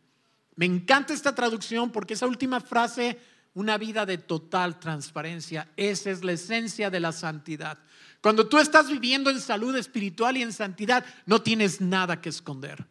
Me 0.56 0.66
encanta 0.66 1.14
esta 1.14 1.36
traducción 1.36 1.92
porque 1.92 2.14
esa 2.14 2.28
última 2.28 2.62
frase, 2.62 3.20
una 3.56 3.78
vida 3.78 4.06
de 4.06 4.18
total 4.18 4.80
transparencia, 4.80 5.68
esa 5.78 6.12
es 6.12 6.24
la 6.24 6.34
esencia 6.34 6.90
de 6.90 7.00
la 7.00 7.12
santidad. 7.12 7.80
Cuando 8.22 8.48
tú 8.48 8.60
estás 8.60 8.90
viviendo 8.90 9.30
en 9.30 9.40
salud 9.40 9.76
espiritual 9.76 10.38
y 10.38 10.44
en 10.44 10.54
santidad, 10.54 11.06
no 11.26 11.42
tienes 11.42 11.82
nada 11.82 12.22
que 12.22 12.30
esconder. 12.30 12.86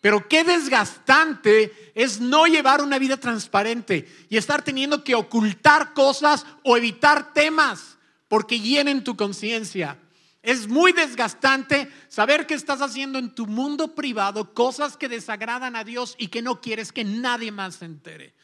Pero 0.00 0.26
qué 0.28 0.42
desgastante 0.42 1.92
es 1.94 2.20
no 2.20 2.46
llevar 2.46 2.80
una 2.80 2.98
vida 2.98 3.16
transparente 3.18 4.08
y 4.28 4.36
estar 4.36 4.62
teniendo 4.62 5.04
que 5.04 5.14
ocultar 5.14 5.92
cosas 5.92 6.46
o 6.62 6.76
evitar 6.76 7.32
temas 7.32 7.98
porque 8.28 8.60
llenen 8.60 9.04
tu 9.04 9.16
conciencia. 9.16 9.98
Es 10.42 10.68
muy 10.68 10.92
desgastante 10.92 11.90
saber 12.08 12.46
que 12.46 12.54
estás 12.54 12.80
haciendo 12.80 13.18
en 13.18 13.34
tu 13.34 13.46
mundo 13.46 13.96
privado 13.96 14.54
cosas 14.54 14.96
que 14.96 15.08
desagradan 15.08 15.74
a 15.76 15.82
Dios 15.82 16.14
y 16.18 16.28
que 16.28 16.40
no 16.40 16.60
quieres 16.60 16.92
que 16.92 17.04
nadie 17.04 17.50
más 17.50 17.74
se 17.74 17.84
entere. 17.86 18.35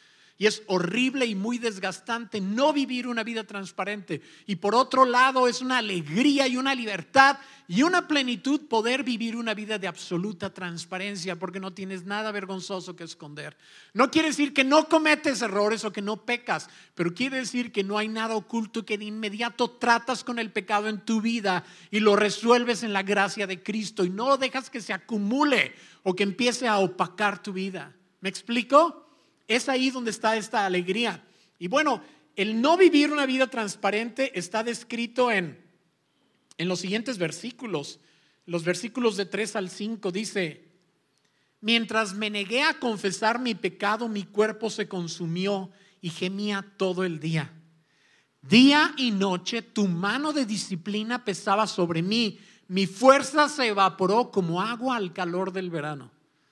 Y 0.43 0.47
es 0.47 0.61
horrible 0.67 1.25
y 1.25 1.35
muy 1.35 1.57
desgastante 1.57 2.41
no 2.41 2.73
vivir 2.73 3.07
una 3.07 3.23
vida 3.23 3.45
transparente. 3.45 4.21
Y 4.45 4.57
por 4.57 4.75
otro 4.75 5.05
lado 5.05 5.47
es 5.47 5.61
una 5.61 5.77
alegría 5.77 6.49
y 6.49 6.57
una 6.57 6.75
libertad 6.75 7.37
y 7.65 7.83
una 7.83 8.09
plenitud 8.09 8.67
poder 8.67 9.05
vivir 9.05 9.37
una 9.37 9.53
vida 9.53 9.79
de 9.79 9.87
absoluta 9.87 10.53
transparencia 10.53 11.39
porque 11.39 11.61
no 11.61 11.73
tienes 11.73 12.03
nada 12.03 12.33
vergonzoso 12.33 12.93
que 12.93 13.05
esconder. 13.05 13.55
No 13.93 14.11
quiere 14.11 14.27
decir 14.27 14.53
que 14.53 14.65
no 14.65 14.89
cometes 14.89 15.41
errores 15.41 15.85
o 15.85 15.93
que 15.93 16.01
no 16.01 16.25
pecas, 16.25 16.69
pero 16.93 17.13
quiere 17.13 17.37
decir 17.37 17.71
que 17.71 17.85
no 17.85 17.97
hay 17.97 18.09
nada 18.09 18.35
oculto 18.35 18.85
que 18.85 18.97
de 18.97 19.05
inmediato 19.05 19.71
tratas 19.71 20.25
con 20.25 20.39
el 20.39 20.51
pecado 20.51 20.89
en 20.89 21.05
tu 21.05 21.21
vida 21.21 21.63
y 21.89 22.01
lo 22.01 22.17
resuelves 22.17 22.83
en 22.83 22.91
la 22.91 23.03
gracia 23.03 23.47
de 23.47 23.63
Cristo 23.63 24.03
y 24.03 24.09
no 24.09 24.35
dejas 24.35 24.69
que 24.69 24.81
se 24.81 24.91
acumule 24.91 25.73
o 26.03 26.13
que 26.13 26.23
empiece 26.23 26.67
a 26.67 26.79
opacar 26.79 27.41
tu 27.41 27.53
vida. 27.53 27.95
¿Me 28.19 28.27
explico? 28.27 29.03
Es 29.47 29.69
ahí 29.69 29.89
donde 29.89 30.11
está 30.11 30.35
esta 30.35 30.65
alegría. 30.65 31.23
Y 31.59 31.67
bueno, 31.67 32.01
el 32.35 32.61
no 32.61 32.77
vivir 32.77 33.11
una 33.11 33.25
vida 33.25 33.47
transparente 33.47 34.37
está 34.37 34.63
descrito 34.63 35.31
en, 35.31 35.63
en 36.57 36.67
los 36.67 36.79
siguientes 36.79 37.17
versículos. 37.17 37.99
Los 38.45 38.63
versículos 38.63 39.17
de 39.17 39.25
3 39.25 39.55
al 39.55 39.69
5 39.69 40.11
dice, 40.11 40.67
mientras 41.61 42.15
me 42.15 42.29
negué 42.29 42.63
a 42.63 42.79
confesar 42.79 43.39
mi 43.39 43.55
pecado, 43.55 44.09
mi 44.09 44.23
cuerpo 44.23 44.69
se 44.69 44.87
consumió 44.87 45.71
y 46.01 46.09
gemía 46.09 46.65
todo 46.77 47.03
el 47.03 47.19
día. 47.19 47.53
Día 48.41 48.93
y 48.97 49.11
noche 49.11 49.61
tu 49.61 49.87
mano 49.87 50.33
de 50.33 50.45
disciplina 50.45 51.23
pesaba 51.23 51.65
sobre 51.65 52.01
mí, 52.01 52.39
mi 52.67 52.87
fuerza 52.87 53.47
se 53.47 53.67
evaporó 53.67 54.31
como 54.31 54.61
agua 54.61 54.97
al 54.97 55.13
calor 55.13 55.53
del 55.53 55.69
verano. 55.69 56.11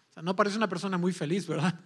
O 0.10 0.13
sea, 0.13 0.24
no 0.24 0.36
parece 0.36 0.57
una 0.57 0.69
persona 0.69 0.98
muy 0.98 1.12
feliz, 1.12 1.48
¿verdad? 1.48 1.77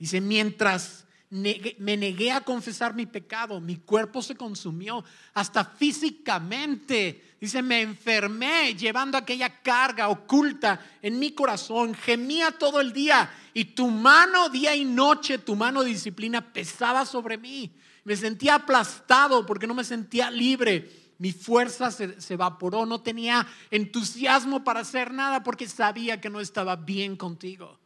Dice, 0.00 0.22
mientras 0.22 1.04
me 1.28 1.96
negué 1.96 2.32
a 2.32 2.40
confesar 2.40 2.94
mi 2.94 3.04
pecado, 3.04 3.60
mi 3.60 3.76
cuerpo 3.76 4.22
se 4.22 4.34
consumió, 4.34 5.04
hasta 5.34 5.62
físicamente. 5.62 7.36
Dice, 7.38 7.60
me 7.60 7.82
enfermé 7.82 8.74
llevando 8.74 9.18
aquella 9.18 9.60
carga 9.60 10.08
oculta 10.08 10.80
en 11.02 11.18
mi 11.18 11.32
corazón, 11.32 11.94
gemía 11.94 12.50
todo 12.50 12.80
el 12.80 12.94
día 12.94 13.30
y 13.52 13.66
tu 13.66 13.88
mano 13.88 14.48
día 14.48 14.74
y 14.74 14.86
noche, 14.86 15.36
tu 15.36 15.54
mano 15.54 15.82
de 15.82 15.90
disciplina 15.90 16.52
pesaba 16.52 17.04
sobre 17.04 17.36
mí. 17.36 17.70
Me 18.04 18.16
sentía 18.16 18.54
aplastado 18.54 19.44
porque 19.44 19.66
no 19.66 19.74
me 19.74 19.84
sentía 19.84 20.30
libre. 20.30 20.90
Mi 21.18 21.32
fuerza 21.32 21.90
se, 21.90 22.18
se 22.22 22.34
evaporó, 22.34 22.86
no 22.86 23.02
tenía 23.02 23.46
entusiasmo 23.70 24.64
para 24.64 24.80
hacer 24.80 25.12
nada 25.12 25.42
porque 25.42 25.68
sabía 25.68 26.22
que 26.22 26.30
no 26.30 26.40
estaba 26.40 26.74
bien 26.76 27.16
contigo. 27.16 27.78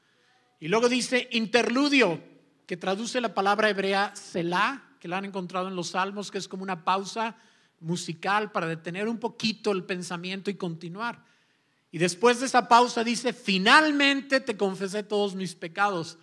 Y 0.65 0.69
luego 0.69 0.89
dice 0.89 1.29
interludio, 1.33 2.23
que 2.67 2.79
traduce 2.79 3.21
la 3.21 3.35
palabra 3.35 3.69
hebrea 3.69 4.17
Selah, 4.17 4.97
que 4.99 5.09
la 5.09 5.19
han 5.19 5.27
encontrado 5.27 5.69
en 5.69 5.77
los 5.77 5.89
salmos, 5.89 6.31
que 6.31 6.39
es 6.39 6.49
como 6.49 6.63
una 6.63 6.87
pausa 6.87 7.37
musical 7.81 8.51
para 8.51 8.67
detener 8.67 9.07
un 9.07 9.19
poquito 9.19 9.73
el 9.73 9.85
pensamiento 9.85 10.51
y 10.51 10.55
continuar. 10.55 11.23
Y 11.93 11.99
después 11.99 12.41
de 12.41 12.47
esa 12.47 12.67
pausa 12.67 13.05
dice, 13.05 13.35
finalmente 13.35 14.41
te 14.41 14.57
confesé 14.57 15.03
todos 15.03 15.35
mis 15.35 15.55
pecados. 15.55 16.17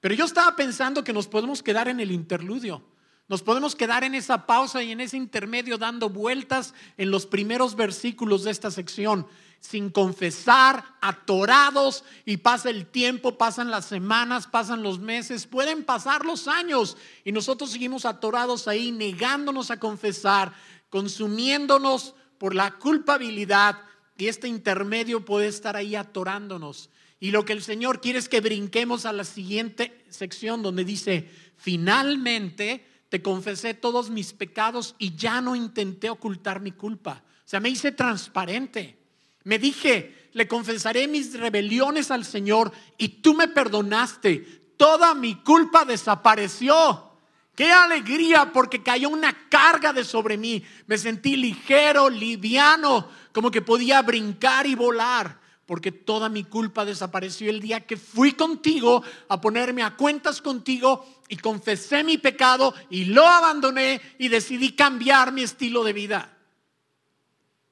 Pero 0.00 0.14
yo 0.14 0.24
estaba 0.24 0.56
pensando 0.56 1.04
que 1.04 1.12
nos 1.12 1.28
podemos 1.28 1.62
quedar 1.62 1.86
en 1.86 2.00
el 2.00 2.12
interludio. 2.12 2.82
Nos 3.28 3.42
podemos 3.42 3.76
quedar 3.76 4.04
en 4.04 4.14
esa 4.14 4.46
pausa 4.46 4.82
y 4.82 4.92
en 4.92 5.02
ese 5.02 5.18
intermedio 5.18 5.76
dando 5.76 6.08
vueltas 6.08 6.72
en 6.96 7.10
los 7.10 7.26
primeros 7.26 7.76
versículos 7.76 8.44
de 8.44 8.52
esta 8.52 8.70
sección 8.70 9.26
sin 9.62 9.90
confesar, 9.90 10.84
atorados 11.00 12.02
y 12.26 12.38
pasa 12.38 12.68
el 12.68 12.84
tiempo, 12.84 13.38
pasan 13.38 13.70
las 13.70 13.86
semanas, 13.86 14.48
pasan 14.48 14.82
los 14.82 14.98
meses, 14.98 15.46
pueden 15.46 15.84
pasar 15.84 16.26
los 16.26 16.48
años 16.48 16.96
y 17.24 17.30
nosotros 17.30 17.70
seguimos 17.70 18.04
atorados 18.04 18.66
ahí, 18.66 18.90
negándonos 18.90 19.70
a 19.70 19.78
confesar, 19.78 20.52
consumiéndonos 20.90 22.16
por 22.38 22.56
la 22.56 22.72
culpabilidad 22.72 23.78
y 24.18 24.26
este 24.26 24.48
intermedio 24.48 25.24
puede 25.24 25.46
estar 25.46 25.76
ahí 25.76 25.94
atorándonos. 25.94 26.90
Y 27.20 27.30
lo 27.30 27.44
que 27.44 27.52
el 27.52 27.62
Señor 27.62 28.00
quiere 28.00 28.18
es 28.18 28.28
que 28.28 28.40
brinquemos 28.40 29.06
a 29.06 29.12
la 29.12 29.22
siguiente 29.22 30.04
sección 30.10 30.60
donde 30.60 30.84
dice, 30.84 31.30
finalmente 31.56 32.84
te 33.08 33.22
confesé 33.22 33.74
todos 33.74 34.10
mis 34.10 34.32
pecados 34.32 34.96
y 34.98 35.14
ya 35.14 35.40
no 35.40 35.54
intenté 35.54 36.10
ocultar 36.10 36.60
mi 36.60 36.72
culpa. 36.72 37.22
O 37.38 37.48
sea, 37.48 37.60
me 37.60 37.68
hice 37.68 37.92
transparente. 37.92 39.01
Me 39.44 39.58
dije, 39.58 40.28
le 40.32 40.48
confesaré 40.48 41.08
mis 41.08 41.38
rebeliones 41.38 42.10
al 42.10 42.24
Señor 42.24 42.72
y 42.98 43.08
tú 43.08 43.34
me 43.34 43.48
perdonaste. 43.48 44.62
Toda 44.76 45.14
mi 45.14 45.36
culpa 45.36 45.84
desapareció. 45.84 47.10
Qué 47.54 47.70
alegría 47.70 48.50
porque 48.52 48.82
cayó 48.82 49.10
una 49.10 49.48
carga 49.48 49.92
de 49.92 50.04
sobre 50.04 50.38
mí. 50.38 50.64
Me 50.86 50.96
sentí 50.96 51.36
ligero, 51.36 52.08
liviano, 52.08 53.08
como 53.32 53.50
que 53.50 53.60
podía 53.60 54.00
brincar 54.00 54.66
y 54.66 54.74
volar, 54.74 55.38
porque 55.66 55.92
toda 55.92 56.30
mi 56.30 56.44
culpa 56.44 56.86
desapareció 56.86 57.50
el 57.50 57.60
día 57.60 57.80
que 57.80 57.98
fui 57.98 58.32
contigo 58.32 59.02
a 59.28 59.40
ponerme 59.40 59.82
a 59.82 59.96
cuentas 59.96 60.40
contigo 60.40 61.06
y 61.28 61.36
confesé 61.36 62.04
mi 62.04 62.16
pecado 62.16 62.74
y 62.88 63.04
lo 63.04 63.26
abandoné 63.26 64.00
y 64.18 64.28
decidí 64.28 64.72
cambiar 64.72 65.30
mi 65.32 65.42
estilo 65.42 65.84
de 65.84 65.92
vida. 65.92 66.38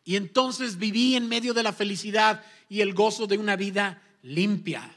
Y 0.05 0.17
entonces 0.17 0.79
viví 0.79 1.15
en 1.15 1.29
medio 1.29 1.55
de 1.55 1.63
la 1.63 1.73
felicidad 1.73 2.45
y 2.69 2.81
el 2.81 2.95
gozo 2.95 3.27
de 3.27 3.39
una 3.39 3.57
vida 3.57 4.03
limpia. 4.23 4.97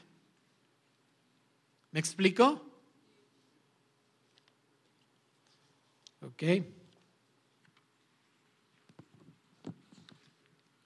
¿Me 1.90 2.00
explico? 2.00 2.64
Ok. 6.20 6.42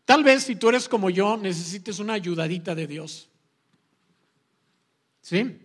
Tal 0.05 0.25
vez 0.25 0.45
si 0.45 0.57
tú 0.57 0.69
eres 0.69 0.89
como 0.89 1.11
yo, 1.11 1.37
necesites 1.37 1.99
una 1.99 2.15
ayudadita 2.15 2.75
de 2.75 2.87
Dios. 2.87 3.29
¿Sí? 5.21 5.61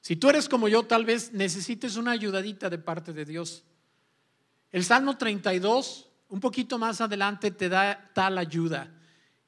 Si 0.00 0.16
tú 0.16 0.30
eres 0.30 0.48
como 0.48 0.68
yo, 0.68 0.82
tal 0.84 1.04
vez 1.04 1.32
necesites 1.32 1.96
una 1.96 2.10
ayudadita 2.10 2.70
de 2.70 2.78
parte 2.78 3.12
de 3.12 3.24
Dios. 3.24 3.62
El 4.72 4.84
Salmo 4.84 5.18
32 5.18 6.09
un 6.30 6.40
poquito 6.40 6.78
más 6.78 7.00
adelante 7.00 7.50
te 7.50 7.68
da 7.68 8.10
tal 8.14 8.38
ayuda. 8.38 8.90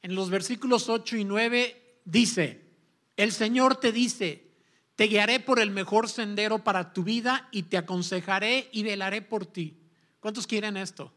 En 0.03 0.15
los 0.15 0.31
versículos 0.31 0.89
8 0.89 1.17
y 1.17 1.25
9 1.25 2.01
dice, 2.05 2.61
el 3.17 3.33
Señor 3.33 3.77
te 3.77 3.93
dice, 3.93 4.51
te 4.97 5.05
guiaré 5.05 5.41
por 5.41 5.61
el 5.61 5.71
mejor 5.71 6.09
sendero 6.09 6.63
para 6.65 6.93
tu 6.93 7.05
vida 7.05 7.49
y 7.53 7.65
te 7.65 7.79
aconsejaré 7.79 8.69
y 8.73 8.83
velaré 8.83 9.23
por 9.23 9.47
ti. 9.47 9.79
¿Cuántos 10.21 10.47
quieren 10.47 10.77
esto? 10.77 11.13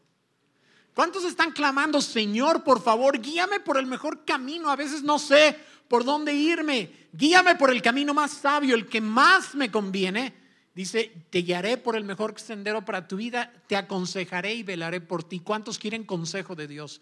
¿Cuántos 0.94 1.24
están 1.24 1.50
clamando, 1.50 2.00
Señor, 2.00 2.64
por 2.64 2.80
favor, 2.80 3.20
guíame 3.20 3.60
por 3.60 3.76
el 3.76 3.86
mejor 3.86 4.24
camino? 4.24 4.70
A 4.70 4.76
veces 4.76 5.02
no 5.02 5.18
sé 5.18 5.58
por 5.88 6.04
dónde 6.04 6.32
irme. 6.32 7.08
Guíame 7.12 7.56
por 7.56 7.70
el 7.70 7.82
camino 7.82 8.14
más 8.14 8.30
sabio, 8.30 8.74
el 8.74 8.88
que 8.88 9.00
más 9.00 9.54
me 9.54 9.70
conviene. 9.70 10.45
Dice, 10.76 11.10
te 11.30 11.38
guiaré 11.38 11.78
por 11.78 11.96
el 11.96 12.04
mejor 12.04 12.38
sendero 12.38 12.84
para 12.84 13.08
tu 13.08 13.16
vida, 13.16 13.50
te 13.66 13.76
aconsejaré 13.76 14.52
y 14.56 14.62
velaré 14.62 15.00
por 15.00 15.24
ti. 15.24 15.40
¿Cuántos 15.40 15.78
quieren 15.78 16.04
consejo 16.04 16.54
de 16.54 16.68
Dios? 16.68 17.00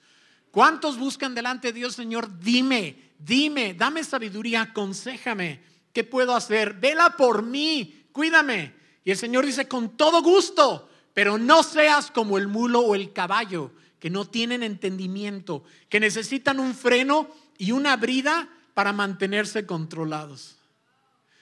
¿Cuántos 0.52 0.96
buscan 0.96 1.34
delante 1.34 1.72
de 1.72 1.80
Dios, 1.80 1.96
Señor? 1.96 2.38
Dime, 2.38 3.10
dime, 3.18 3.74
dame 3.74 4.04
sabiduría, 4.04 4.62
aconsejame. 4.62 5.60
¿Qué 5.92 6.04
puedo 6.04 6.36
hacer? 6.36 6.74
Vela 6.74 7.16
por 7.16 7.42
mí, 7.42 8.06
cuídame. 8.12 8.74
Y 9.02 9.10
el 9.10 9.16
Señor 9.16 9.44
dice, 9.44 9.66
con 9.66 9.96
todo 9.96 10.22
gusto, 10.22 10.88
pero 11.12 11.36
no 11.36 11.64
seas 11.64 12.12
como 12.12 12.38
el 12.38 12.46
mulo 12.46 12.78
o 12.78 12.94
el 12.94 13.12
caballo, 13.12 13.72
que 13.98 14.08
no 14.08 14.24
tienen 14.24 14.62
entendimiento, 14.62 15.64
que 15.88 15.98
necesitan 15.98 16.60
un 16.60 16.76
freno 16.76 17.28
y 17.58 17.72
una 17.72 17.96
brida 17.96 18.48
para 18.72 18.92
mantenerse 18.92 19.66
controlados. 19.66 20.58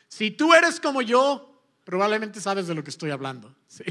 Si 0.08 0.30
tú 0.30 0.54
eres 0.54 0.80
como 0.80 1.02
yo, 1.02 1.51
probablemente 1.84 2.40
sabes 2.40 2.66
de 2.66 2.74
lo 2.74 2.84
que 2.84 2.90
estoy 2.90 3.10
hablando. 3.10 3.54
¿sí? 3.66 3.84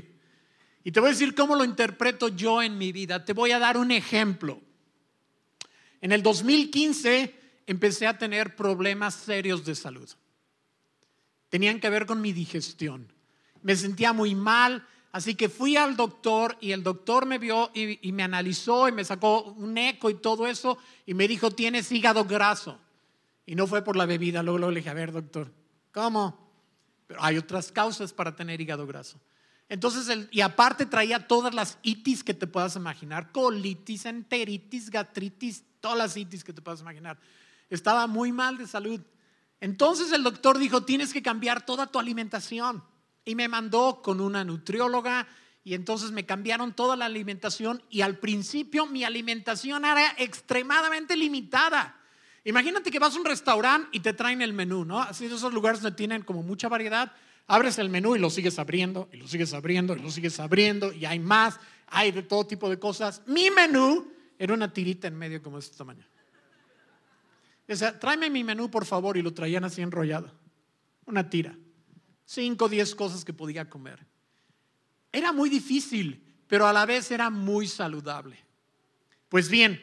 Y 0.83 0.91
te 0.91 0.99
voy 0.99 1.09
a 1.09 1.11
decir 1.13 1.35
cómo 1.35 1.55
lo 1.55 1.63
interpreto 1.63 2.29
yo 2.29 2.61
en 2.61 2.77
mi 2.77 2.91
vida. 2.91 3.23
Te 3.23 3.33
voy 3.33 3.51
a 3.51 3.59
dar 3.59 3.77
un 3.77 3.91
ejemplo. 3.91 4.59
En 6.01 6.11
el 6.11 6.23
2015 6.23 7.35
empecé 7.67 8.07
a 8.07 8.17
tener 8.17 8.55
problemas 8.55 9.13
serios 9.13 9.63
de 9.63 9.75
salud. 9.75 10.09
Tenían 11.49 11.79
que 11.79 11.89
ver 11.89 12.05
con 12.05 12.21
mi 12.21 12.33
digestión. 12.33 13.13
Me 13.61 13.75
sentía 13.75 14.11
muy 14.11 14.33
mal, 14.33 14.87
así 15.11 15.35
que 15.35 15.49
fui 15.49 15.77
al 15.77 15.95
doctor 15.95 16.57
y 16.59 16.71
el 16.71 16.81
doctor 16.81 17.27
me 17.27 17.37
vio 17.37 17.69
y, 17.75 18.11
me 18.11 18.23
analizó 18.23 18.87
y 18.87 18.91
me 18.91 19.05
sacó 19.05 19.43
un 19.43 19.77
eco 19.77 20.09
y 20.09 20.15
todo 20.15 20.47
eso 20.47 20.79
y 21.05 21.13
me 21.13 21.27
dijo, 21.27 21.51
tienes 21.51 21.91
hígado 21.91 22.25
graso. 22.25 22.79
Y 23.45 23.53
no 23.53 23.67
fue 23.67 23.83
por 23.83 23.95
la 23.95 24.07
bebida, 24.07 24.41
luego, 24.41 24.71
le 24.71 24.79
dije, 24.79 24.89
a 24.89 24.93
ver 24.93 25.11
doctor, 25.11 25.51
¿cómo? 25.91 26.40
Pero 27.11 27.21
hay 27.21 27.37
otras 27.37 27.73
causas 27.73 28.13
para 28.13 28.33
tener 28.33 28.61
hígado 28.61 28.87
graso. 28.87 29.19
Entonces, 29.67 30.29
y 30.31 30.39
aparte 30.39 30.85
traía 30.85 31.27
todas 31.27 31.53
las 31.53 31.77
itis 31.81 32.23
que 32.23 32.33
te 32.33 32.47
puedas 32.47 32.77
imaginar, 32.77 33.33
colitis, 33.33 34.05
enteritis, 34.05 34.89
gastritis, 34.89 35.65
todas 35.81 35.97
las 35.97 36.15
itis 36.15 36.41
que 36.41 36.53
te 36.53 36.61
puedas 36.61 36.79
imaginar. 36.79 37.19
Estaba 37.69 38.07
muy 38.07 38.31
mal 38.31 38.57
de 38.57 38.65
salud. 38.65 39.01
Entonces 39.59 40.13
el 40.13 40.23
doctor 40.23 40.57
dijo, 40.57 40.85
tienes 40.85 41.11
que 41.11 41.21
cambiar 41.21 41.65
toda 41.65 41.87
tu 41.87 41.99
alimentación. 41.99 42.81
Y 43.25 43.35
me 43.35 43.49
mandó 43.49 44.01
con 44.01 44.21
una 44.21 44.45
nutrióloga 44.45 45.27
y 45.65 45.73
entonces 45.73 46.11
me 46.11 46.25
cambiaron 46.25 46.73
toda 46.73 46.95
la 46.95 47.07
alimentación 47.07 47.83
y 47.89 48.01
al 48.01 48.19
principio 48.19 48.85
mi 48.85 49.03
alimentación 49.03 49.83
era 49.83 50.15
extremadamente 50.17 51.17
limitada. 51.17 52.00
Imagínate 52.43 52.89
que 52.89 52.99
vas 52.99 53.15
a 53.15 53.19
un 53.19 53.25
restaurante 53.25 53.89
y 53.91 53.99
te 53.99 54.13
traen 54.13 54.41
el 54.41 54.53
menú, 54.53 54.85
¿no? 54.85 54.99
Así 54.99 55.25
esos 55.25 55.53
lugares 55.53 55.81
donde 55.81 55.95
tienen 55.95 56.23
como 56.23 56.41
mucha 56.43 56.69
variedad 56.69 57.11
abres 57.51 57.77
el 57.79 57.89
menú 57.89 58.15
y 58.15 58.19
lo 58.19 58.29
sigues 58.29 58.57
abriendo, 58.59 59.09
y 59.11 59.17
lo 59.17 59.27
sigues 59.27 59.53
abriendo, 59.53 59.95
y 59.95 59.99
lo 59.99 60.09
sigues 60.09 60.39
abriendo, 60.39 60.93
y 60.93 61.05
hay 61.05 61.19
más, 61.19 61.59
hay 61.87 62.11
de 62.11 62.23
todo 62.23 62.47
tipo 62.47 62.69
de 62.69 62.79
cosas. 62.79 63.21
Mi 63.27 63.49
menú 63.49 64.09
era 64.39 64.53
una 64.53 64.71
tirita 64.71 65.07
en 65.07 65.17
medio 65.17 65.41
como 65.41 65.57
de 65.57 65.65
este 65.65 65.77
tamaño. 65.77 66.05
O 67.67 67.75
sea, 67.75 67.99
tráeme 67.99 68.29
mi 68.29 68.43
menú, 68.43 68.71
por 68.71 68.85
favor, 68.85 69.17
y 69.17 69.21
lo 69.21 69.33
traían 69.33 69.65
así 69.65 69.81
enrollado. 69.81 70.31
Una 71.05 71.29
tira. 71.29 71.57
Cinco, 72.25 72.69
diez 72.69 72.95
cosas 72.95 73.25
que 73.25 73.33
podía 73.33 73.69
comer. 73.69 73.99
Era 75.11 75.33
muy 75.33 75.49
difícil, 75.49 76.23
pero 76.47 76.67
a 76.67 76.73
la 76.73 76.85
vez 76.85 77.11
era 77.11 77.29
muy 77.29 77.67
saludable. 77.67 78.37
Pues 79.27 79.49
bien, 79.49 79.81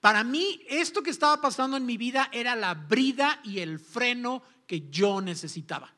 para 0.00 0.24
mí 0.24 0.62
esto 0.68 1.02
que 1.02 1.10
estaba 1.10 1.40
pasando 1.40 1.76
en 1.76 1.86
mi 1.86 1.96
vida 1.96 2.28
era 2.32 2.56
la 2.56 2.74
brida 2.74 3.40
y 3.44 3.60
el 3.60 3.78
freno 3.78 4.42
que 4.66 4.88
yo 4.88 5.20
necesitaba. 5.20 5.94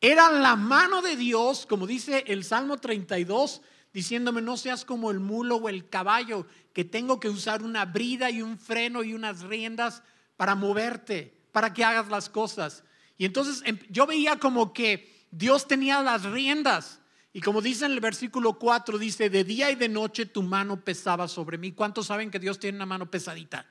Era 0.00 0.30
la 0.30 0.56
mano 0.56 1.02
de 1.02 1.16
Dios, 1.16 1.66
como 1.66 1.86
dice 1.86 2.24
el 2.26 2.44
Salmo 2.44 2.78
32, 2.78 3.62
diciéndome, 3.92 4.42
no 4.42 4.56
seas 4.56 4.84
como 4.84 5.10
el 5.10 5.20
mulo 5.20 5.56
o 5.56 5.68
el 5.68 5.88
caballo, 5.88 6.46
que 6.72 6.84
tengo 6.84 7.20
que 7.20 7.28
usar 7.28 7.62
una 7.62 7.84
brida 7.84 8.30
y 8.30 8.42
un 8.42 8.58
freno 8.58 9.02
y 9.02 9.14
unas 9.14 9.42
riendas 9.42 10.02
para 10.36 10.54
moverte, 10.54 11.34
para 11.52 11.72
que 11.72 11.84
hagas 11.84 12.08
las 12.08 12.28
cosas. 12.28 12.84
Y 13.16 13.24
entonces 13.24 13.62
em, 13.64 13.78
yo 13.88 14.06
veía 14.06 14.38
como 14.38 14.72
que 14.72 15.26
Dios 15.30 15.68
tenía 15.68 16.02
las 16.02 16.24
riendas. 16.24 17.00
Y 17.36 17.40
como 17.40 17.60
dice 17.60 17.84
en 17.84 17.90
el 17.90 18.00
versículo 18.00 18.60
4, 18.60 18.96
dice, 18.96 19.28
de 19.28 19.42
día 19.42 19.68
y 19.72 19.74
de 19.74 19.88
noche 19.88 20.24
tu 20.24 20.40
mano 20.40 20.80
pesaba 20.80 21.26
sobre 21.26 21.58
mí. 21.58 21.72
¿Cuántos 21.72 22.06
saben 22.06 22.30
que 22.30 22.38
Dios 22.38 22.60
tiene 22.60 22.76
una 22.76 22.86
mano 22.86 23.10
pesadita? 23.10 23.66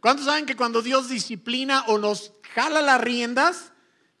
¿Cuántos 0.00 0.26
saben 0.26 0.46
que 0.46 0.54
cuando 0.54 0.80
Dios 0.80 1.08
disciplina 1.08 1.82
o 1.88 1.98
nos 1.98 2.32
jala 2.54 2.82
las 2.82 3.00
riendas, 3.00 3.72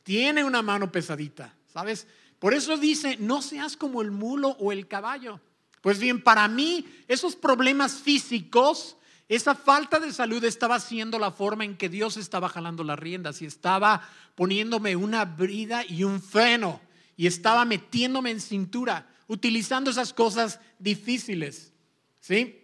tiene 0.02 0.42
una 0.42 0.60
mano 0.60 0.90
pesadita, 0.90 1.54
¿sabes? 1.72 2.08
Por 2.40 2.52
eso 2.52 2.76
dice, 2.78 3.16
no 3.20 3.40
seas 3.42 3.76
como 3.76 4.02
el 4.02 4.10
mulo 4.10 4.56
o 4.58 4.72
el 4.72 4.88
caballo. 4.88 5.40
Pues 5.82 6.00
bien, 6.00 6.24
para 6.24 6.48
mí 6.48 6.84
esos 7.06 7.36
problemas 7.36 7.94
físicos, 7.94 8.96
esa 9.28 9.54
falta 9.54 10.00
de 10.00 10.12
salud 10.12 10.42
estaba 10.44 10.80
siendo 10.80 11.20
la 11.20 11.30
forma 11.30 11.64
en 11.64 11.76
que 11.76 11.88
Dios 11.88 12.16
estaba 12.16 12.48
jalando 12.48 12.82
las 12.82 12.98
riendas 12.98 13.40
y 13.40 13.46
estaba 13.46 14.02
poniéndome 14.34 14.96
una 14.96 15.24
brida 15.24 15.84
y 15.86 16.02
un 16.02 16.20
freno 16.20 16.80
y 17.16 17.26
estaba 17.26 17.64
metiéndome 17.64 18.30
en 18.30 18.40
cintura, 18.40 19.08
utilizando 19.26 19.90
esas 19.90 20.12
cosas 20.12 20.60
difíciles. 20.78 21.72
¿Sí? 22.20 22.62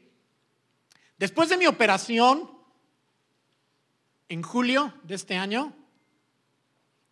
Después 1.18 1.48
de 1.48 1.56
mi 1.56 1.66
operación, 1.66 2.50
en 4.28 4.42
julio 4.42 4.92
de 5.04 5.14
este 5.14 5.36
año, 5.36 5.74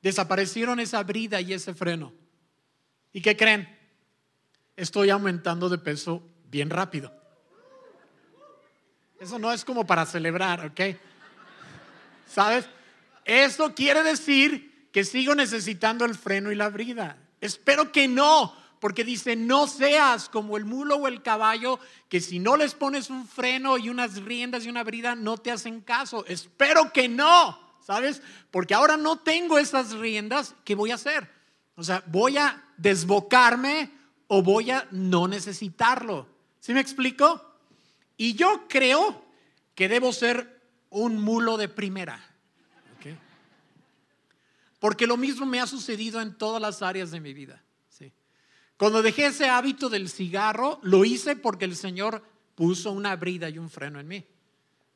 Desaparecieron 0.03 0.81
esa 0.81 1.03
brida 1.03 1.41
y 1.41 1.53
ese 1.53 1.75
freno. 1.75 2.13
¿Y 3.13 3.21
qué 3.21 3.37
creen? 3.37 3.69
Estoy 4.77 5.11
aumentando 5.11 5.69
de 5.69 5.79
peso 5.79 6.27
bien 6.51 6.71
rápido. 6.71 7.13
Eso 9.19 9.39
no 9.39 9.53
es 9.53 9.65
como 9.65 9.87
para 9.87 10.07
celebrar, 10.07 10.65
¿ok? 10.65 10.97
¿Sabes? 12.27 12.67
Eso 13.27 13.75
quiere 13.75 14.03
decir 14.03 14.89
que 14.91 15.05
sigo 15.05 15.35
necesitando 15.35 16.07
el 16.07 16.15
freno 16.15 16.51
y 16.51 16.55
la 16.55 16.71
brida. 16.71 17.19
Espero 17.41 17.93
que 17.93 18.09
no, 18.09 18.55
porque 18.81 19.05
dice, 19.05 19.37
no 19.37 19.67
seas 19.67 20.29
como 20.29 20.57
el 20.57 20.65
mulo 20.65 20.97
o 20.97 21.09
el 21.09 21.23
caballo, 21.23 21.79
que 22.09 22.21
si 22.21 22.39
no 22.39 22.57
les 22.57 22.75
pones 22.75 23.11
un 23.11 23.27
freno 23.27 23.79
y 23.79 23.89
unas 23.89 24.23
riendas 24.23 24.65
y 24.65 24.69
una 24.69 24.85
brida, 24.85 25.15
no 25.15 25.39
te 25.39 25.51
hacen 25.51 25.81
caso. 25.81 26.25
Espero 26.27 26.93
que 26.93 27.09
no. 27.09 27.71
¿sabes? 27.91 28.23
Porque 28.53 28.75
ahora 28.75 28.97
no 28.97 29.19
tengo 29.19 29.59
esas 29.59 29.93
riendas, 29.93 30.55
¿qué 30.65 30.77
voy 30.77 30.93
a 30.93 30.95
hacer? 30.95 31.29
O 31.75 31.83
sea, 31.83 32.05
voy 32.07 32.37
a 32.37 32.63
desbocarme 32.77 33.91
o 34.29 34.43
voy 34.43 34.71
a 34.71 34.87
no 34.93 35.27
necesitarlo. 35.27 36.29
¿Sí 36.61 36.73
me 36.73 36.81
explico? 36.81 37.45
Y 38.17 38.35
yo 38.35 38.67
creo 38.69 39.25
que 39.75 39.89
debo 39.89 40.13
ser 40.13 40.61
un 40.91 41.21
mulo 41.21 41.57
de 41.57 41.69
primera. 41.69 42.30
Porque 44.81 45.07
lo 45.07 45.17
mismo 45.17 45.47
me 45.47 45.61
ha 45.61 45.67
sucedido 45.67 46.21
en 46.21 46.35
todas 46.35 46.61
las 46.61 46.83
áreas 46.83 47.13
de 47.13 47.21
mi 47.21 47.33
vida. 47.33 47.63
¿sí? 47.91 48.13
Cuando 48.77 49.03
dejé 49.03 49.27
ese 49.27 49.49
hábito 49.49 49.89
del 49.89 50.09
cigarro, 50.09 50.81
lo 50.83 51.05
hice 51.05 51.37
porque 51.37 51.67
el 51.67 51.77
Señor 51.77 52.25
puso 52.57 52.91
una 52.91 53.15
brida 53.15 53.49
y 53.49 53.59
un 53.59 53.71
freno 53.71 54.01
en 54.01 54.09
mí. 54.09 54.27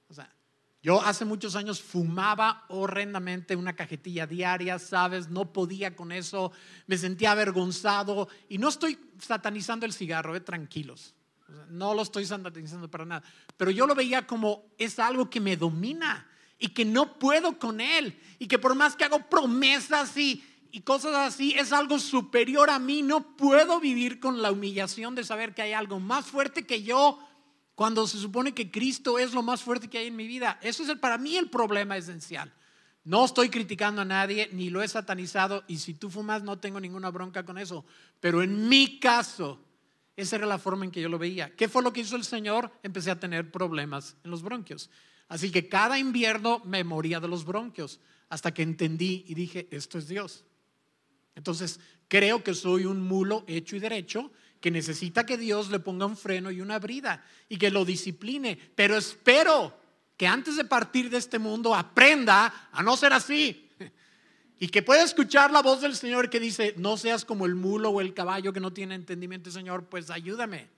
O 0.08 0.14
sea, 0.14 0.34
yo 0.82 1.02
hace 1.02 1.26
muchos 1.26 1.54
años 1.54 1.82
fumaba 1.82 2.64
horrendamente 2.68 3.56
una 3.56 3.76
cajetilla 3.76 4.26
diaria, 4.26 4.78
¿sabes? 4.78 5.28
No 5.28 5.52
podía 5.52 5.94
con 5.94 6.12
eso, 6.12 6.50
me 6.86 6.96
sentía 6.96 7.32
avergonzado 7.32 8.28
y 8.48 8.56
no 8.56 8.70
estoy 8.70 8.98
satanizando 9.18 9.86
el 9.86 9.92
cigarro, 9.92 10.34
eh, 10.34 10.40
tranquilos. 10.40 11.14
no 11.68 11.94
lo 11.94 12.02
estoy 12.02 12.24
satanizando 12.24 12.90
para 12.90 13.04
nada, 13.04 13.22
pero 13.56 13.70
yo 13.70 13.86
lo 13.86 13.94
veía 13.94 14.26
como 14.26 14.64
es 14.78 14.98
algo 14.98 15.28
que 15.28 15.40
me 15.40 15.56
domina 15.56 16.26
y 16.58 16.68
que 16.68 16.84
no 16.84 17.18
puedo 17.18 17.58
con 17.58 17.80
él 17.80 18.18
y 18.38 18.46
que 18.46 18.58
por 18.58 18.74
más 18.74 18.96
que 18.96 19.04
hago 19.04 19.28
promesas 19.28 20.16
y, 20.16 20.44
y 20.70 20.80
cosas 20.80 21.14
así, 21.14 21.54
es 21.56 21.72
algo 21.72 21.98
superior 21.98 22.70
a 22.70 22.78
mí, 22.78 23.02
no 23.02 23.36
puedo 23.36 23.80
vivir 23.80 24.20
con 24.20 24.42
la 24.42 24.50
humillación 24.50 25.14
de 25.14 25.24
saber 25.24 25.54
que 25.54 25.62
hay 25.62 25.72
algo 25.72 26.00
más 26.00 26.26
fuerte 26.26 26.66
que 26.66 26.82
yo 26.82 27.18
cuando 27.74 28.06
se 28.06 28.18
supone 28.18 28.54
que 28.54 28.70
Cristo 28.70 29.18
es 29.18 29.34
lo 29.34 29.42
más 29.42 29.62
fuerte 29.62 29.88
que 29.88 29.98
hay 29.98 30.06
en 30.06 30.16
mi 30.16 30.26
vida. 30.26 30.58
Eso 30.62 30.82
es 30.82 30.98
para 30.98 31.18
mí 31.18 31.36
el 31.36 31.50
problema 31.50 31.96
esencial. 31.96 32.52
No 33.04 33.24
estoy 33.24 33.50
criticando 33.50 34.00
a 34.00 34.04
nadie, 34.04 34.48
ni 34.52 34.70
lo 34.70 34.82
he 34.82 34.88
satanizado, 34.88 35.62
y 35.68 35.78
si 35.78 35.92
tú 35.92 36.08
fumas 36.08 36.42
no 36.42 36.58
tengo 36.58 36.80
ninguna 36.80 37.10
bronca 37.10 37.44
con 37.44 37.58
eso. 37.58 37.84
Pero 38.20 38.42
en 38.42 38.68
mi 38.68 38.98
caso, 38.98 39.60
esa 40.16 40.36
era 40.36 40.46
la 40.46 40.58
forma 40.58 40.84
en 40.84 40.90
que 40.90 41.02
yo 41.02 41.08
lo 41.08 41.18
veía. 41.18 41.54
¿Qué 41.54 41.68
fue 41.68 41.82
lo 41.82 41.92
que 41.92 42.00
hizo 42.00 42.16
el 42.16 42.24
Señor? 42.24 42.72
Empecé 42.82 43.10
a 43.10 43.20
tener 43.20 43.50
problemas 43.50 44.16
en 44.24 44.30
los 44.30 44.42
bronquios. 44.42 44.90
Así 45.28 45.50
que 45.50 45.68
cada 45.68 45.98
invierno 45.98 46.62
me 46.64 46.84
moría 46.84 47.20
de 47.20 47.28
los 47.28 47.44
bronquios, 47.44 48.00
hasta 48.28 48.52
que 48.52 48.62
entendí 48.62 49.24
y 49.26 49.34
dije, 49.34 49.68
esto 49.70 49.98
es 49.98 50.08
Dios. 50.08 50.44
Entonces, 51.34 51.80
creo 52.08 52.42
que 52.44 52.54
soy 52.54 52.84
un 52.84 53.00
mulo 53.00 53.44
hecho 53.46 53.76
y 53.76 53.80
derecho 53.80 54.30
que 54.60 54.70
necesita 54.70 55.26
que 55.26 55.36
Dios 55.36 55.70
le 55.70 55.78
ponga 55.78 56.06
un 56.06 56.16
freno 56.16 56.50
y 56.50 56.60
una 56.60 56.78
brida 56.78 57.24
y 57.48 57.58
que 57.58 57.70
lo 57.70 57.84
discipline. 57.84 58.58
Pero 58.74 58.96
espero 58.96 59.76
que 60.16 60.26
antes 60.26 60.56
de 60.56 60.64
partir 60.64 61.10
de 61.10 61.18
este 61.18 61.38
mundo 61.38 61.74
aprenda 61.74 62.70
a 62.72 62.82
no 62.82 62.96
ser 62.96 63.12
así. 63.12 63.70
Y 64.56 64.68
que 64.68 64.82
pueda 64.82 65.02
escuchar 65.02 65.50
la 65.50 65.62
voz 65.62 65.80
del 65.80 65.96
Señor 65.96 66.30
que 66.30 66.38
dice, 66.38 66.74
no 66.78 66.96
seas 66.96 67.24
como 67.24 67.44
el 67.44 67.56
mulo 67.56 67.90
o 67.90 68.00
el 68.00 68.14
caballo 68.14 68.52
que 68.52 68.60
no 68.60 68.72
tiene 68.72 68.94
entendimiento, 68.94 69.50
Señor, 69.50 69.86
pues 69.86 70.10
ayúdame. 70.10 70.68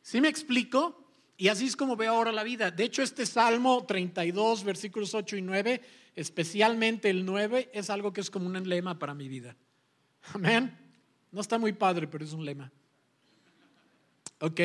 ¿Sí 0.00 0.20
me 0.22 0.28
explico? 0.28 1.01
Y 1.42 1.48
así 1.48 1.66
es 1.66 1.74
como 1.74 1.96
veo 1.96 2.14
ahora 2.14 2.30
la 2.30 2.44
vida. 2.44 2.70
De 2.70 2.84
hecho, 2.84 3.02
este 3.02 3.26
Salmo 3.26 3.84
32, 3.84 4.62
versículos 4.62 5.12
8 5.12 5.38
y 5.38 5.42
9, 5.42 5.82
especialmente 6.14 7.10
el 7.10 7.26
9, 7.26 7.68
es 7.74 7.90
algo 7.90 8.12
que 8.12 8.20
es 8.20 8.30
como 8.30 8.46
un 8.46 8.68
lema 8.68 8.96
para 8.96 9.12
mi 9.12 9.26
vida. 9.26 9.56
Amén. 10.34 10.78
No 11.32 11.40
está 11.40 11.58
muy 11.58 11.72
padre, 11.72 12.06
pero 12.06 12.24
es 12.24 12.32
un 12.32 12.44
lema. 12.44 12.70
Ok. 14.38 14.60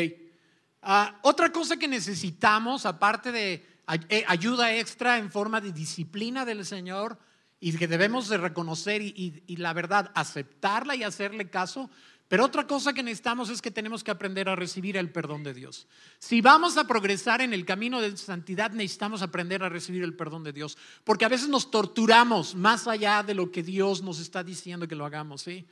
Ah, 0.84 1.20
otra 1.24 1.52
cosa 1.52 1.78
que 1.78 1.88
necesitamos, 1.88 2.86
aparte 2.86 3.32
de 3.32 3.66
eh, 4.10 4.24
ayuda 4.28 4.72
extra 4.76 5.18
en 5.18 5.32
forma 5.32 5.60
de 5.60 5.72
disciplina 5.72 6.46
del 6.46 6.64
Señor 6.64 7.18
y 7.60 7.76
que 7.76 7.88
debemos 7.88 8.30
de 8.30 8.38
reconocer 8.38 9.02
y, 9.02 9.44
y 9.48 9.56
la 9.56 9.74
verdad 9.74 10.12
aceptarla 10.14 10.96
y 10.96 11.02
hacerle 11.02 11.50
caso, 11.50 11.90
pero 12.28 12.44
otra 12.44 12.68
cosa 12.68 12.94
que 12.94 13.04
necesitamos 13.04 13.50
es 13.50 13.62
que 13.62 13.72
tenemos 13.72 14.04
que 14.04 14.12
aprender 14.12 14.50
a 14.50 14.56
recibir 14.56 14.98
el 14.98 15.12
perdón 15.12 15.44
de 15.44 15.54
Dios. 15.54 15.88
Si 16.20 16.42
vamos 16.42 16.78
a 16.78 16.86
progresar 16.86 17.42
en 17.42 17.54
el 17.54 17.66
camino 17.66 18.02
de 18.02 18.18
santidad, 18.18 18.72
necesitamos 18.72 19.22
aprender 19.22 19.64
a 19.64 19.70
recibir 19.70 20.04
el 20.04 20.16
perdón 20.16 20.44
de 20.44 20.54
Dios, 20.54 20.78
porque 21.04 21.26
a 21.26 21.30
veces 21.30 21.48
nos 21.48 21.72
torturamos 21.72 22.56
más 22.56 22.88
allá 22.88 23.24
de 23.24 23.34
lo 23.34 23.52
que 23.52 23.64
Dios 23.64 24.02
nos 24.04 24.20
está 24.20 24.44
diciendo 24.44 24.88
que 24.88 24.96
lo 24.96 25.06
hagamos, 25.06 25.42
¿sí? 25.42 25.66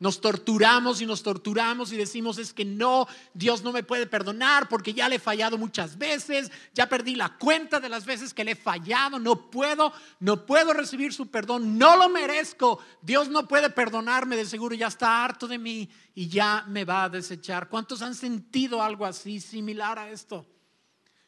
Nos 0.00 0.22
torturamos 0.22 1.02
y 1.02 1.06
nos 1.06 1.22
torturamos 1.22 1.92
y 1.92 1.96
decimos 1.98 2.38
es 2.38 2.54
que 2.54 2.64
no, 2.64 3.06
Dios 3.34 3.62
no 3.62 3.70
me 3.70 3.82
puede 3.82 4.06
perdonar 4.06 4.66
porque 4.66 4.94
ya 4.94 5.10
le 5.10 5.16
he 5.16 5.18
fallado 5.18 5.58
muchas 5.58 5.98
veces, 5.98 6.50
ya 6.72 6.88
perdí 6.88 7.14
la 7.14 7.36
cuenta 7.36 7.80
de 7.80 7.90
las 7.90 8.06
veces 8.06 8.32
que 8.32 8.42
le 8.42 8.52
he 8.52 8.56
fallado, 8.56 9.18
no 9.18 9.50
puedo, 9.50 9.92
no 10.18 10.46
puedo 10.46 10.72
recibir 10.72 11.12
su 11.12 11.30
perdón, 11.30 11.76
no 11.76 11.98
lo 11.98 12.08
merezco, 12.08 12.78
Dios 13.02 13.28
no 13.28 13.46
puede 13.46 13.68
perdonarme, 13.68 14.36
de 14.36 14.46
seguro 14.46 14.74
ya 14.74 14.86
está 14.86 15.22
harto 15.22 15.46
de 15.46 15.58
mí 15.58 15.90
y 16.14 16.28
ya 16.28 16.64
me 16.66 16.86
va 16.86 17.04
a 17.04 17.10
desechar. 17.10 17.68
¿Cuántos 17.68 18.00
han 18.00 18.14
sentido 18.14 18.82
algo 18.82 19.04
así, 19.04 19.38
similar 19.38 19.98
a 19.98 20.10
esto? 20.10 20.46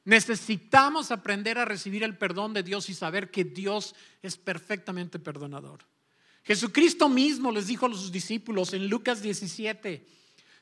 Necesitamos 0.07 1.11
aprender 1.11 1.59
a 1.59 1.67
recibir 1.67 2.05
el 2.05 2.17
perdón 2.17 2.55
de 2.55 2.63
Dios 2.63 2.89
y 2.89 2.95
saber 2.95 3.31
que 3.31 3.45
Dios 3.45 3.95
es 4.23 4.39
perfectamente 4.39 5.19
perdonador. 5.19 5.92
Jesucristo 6.45 7.09
mismo 7.09 7.53
les 7.53 7.67
dijo 7.67 7.87
a 7.87 7.91
sus 7.91 8.11
discípulos 8.11 8.73
en 8.73 8.89
Lucas 8.89 9.23
17, 9.23 10.07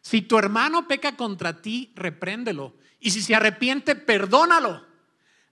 si 0.02 0.22
tu 0.22 0.38
hermano 0.38 0.86
peca 0.86 1.16
contra 1.16 1.60
ti, 1.60 1.92
repréndelo. 1.94 2.74
Y 3.00 3.10
si 3.10 3.22
se 3.22 3.34
arrepiente, 3.34 3.94
perdónalo. 3.94 4.86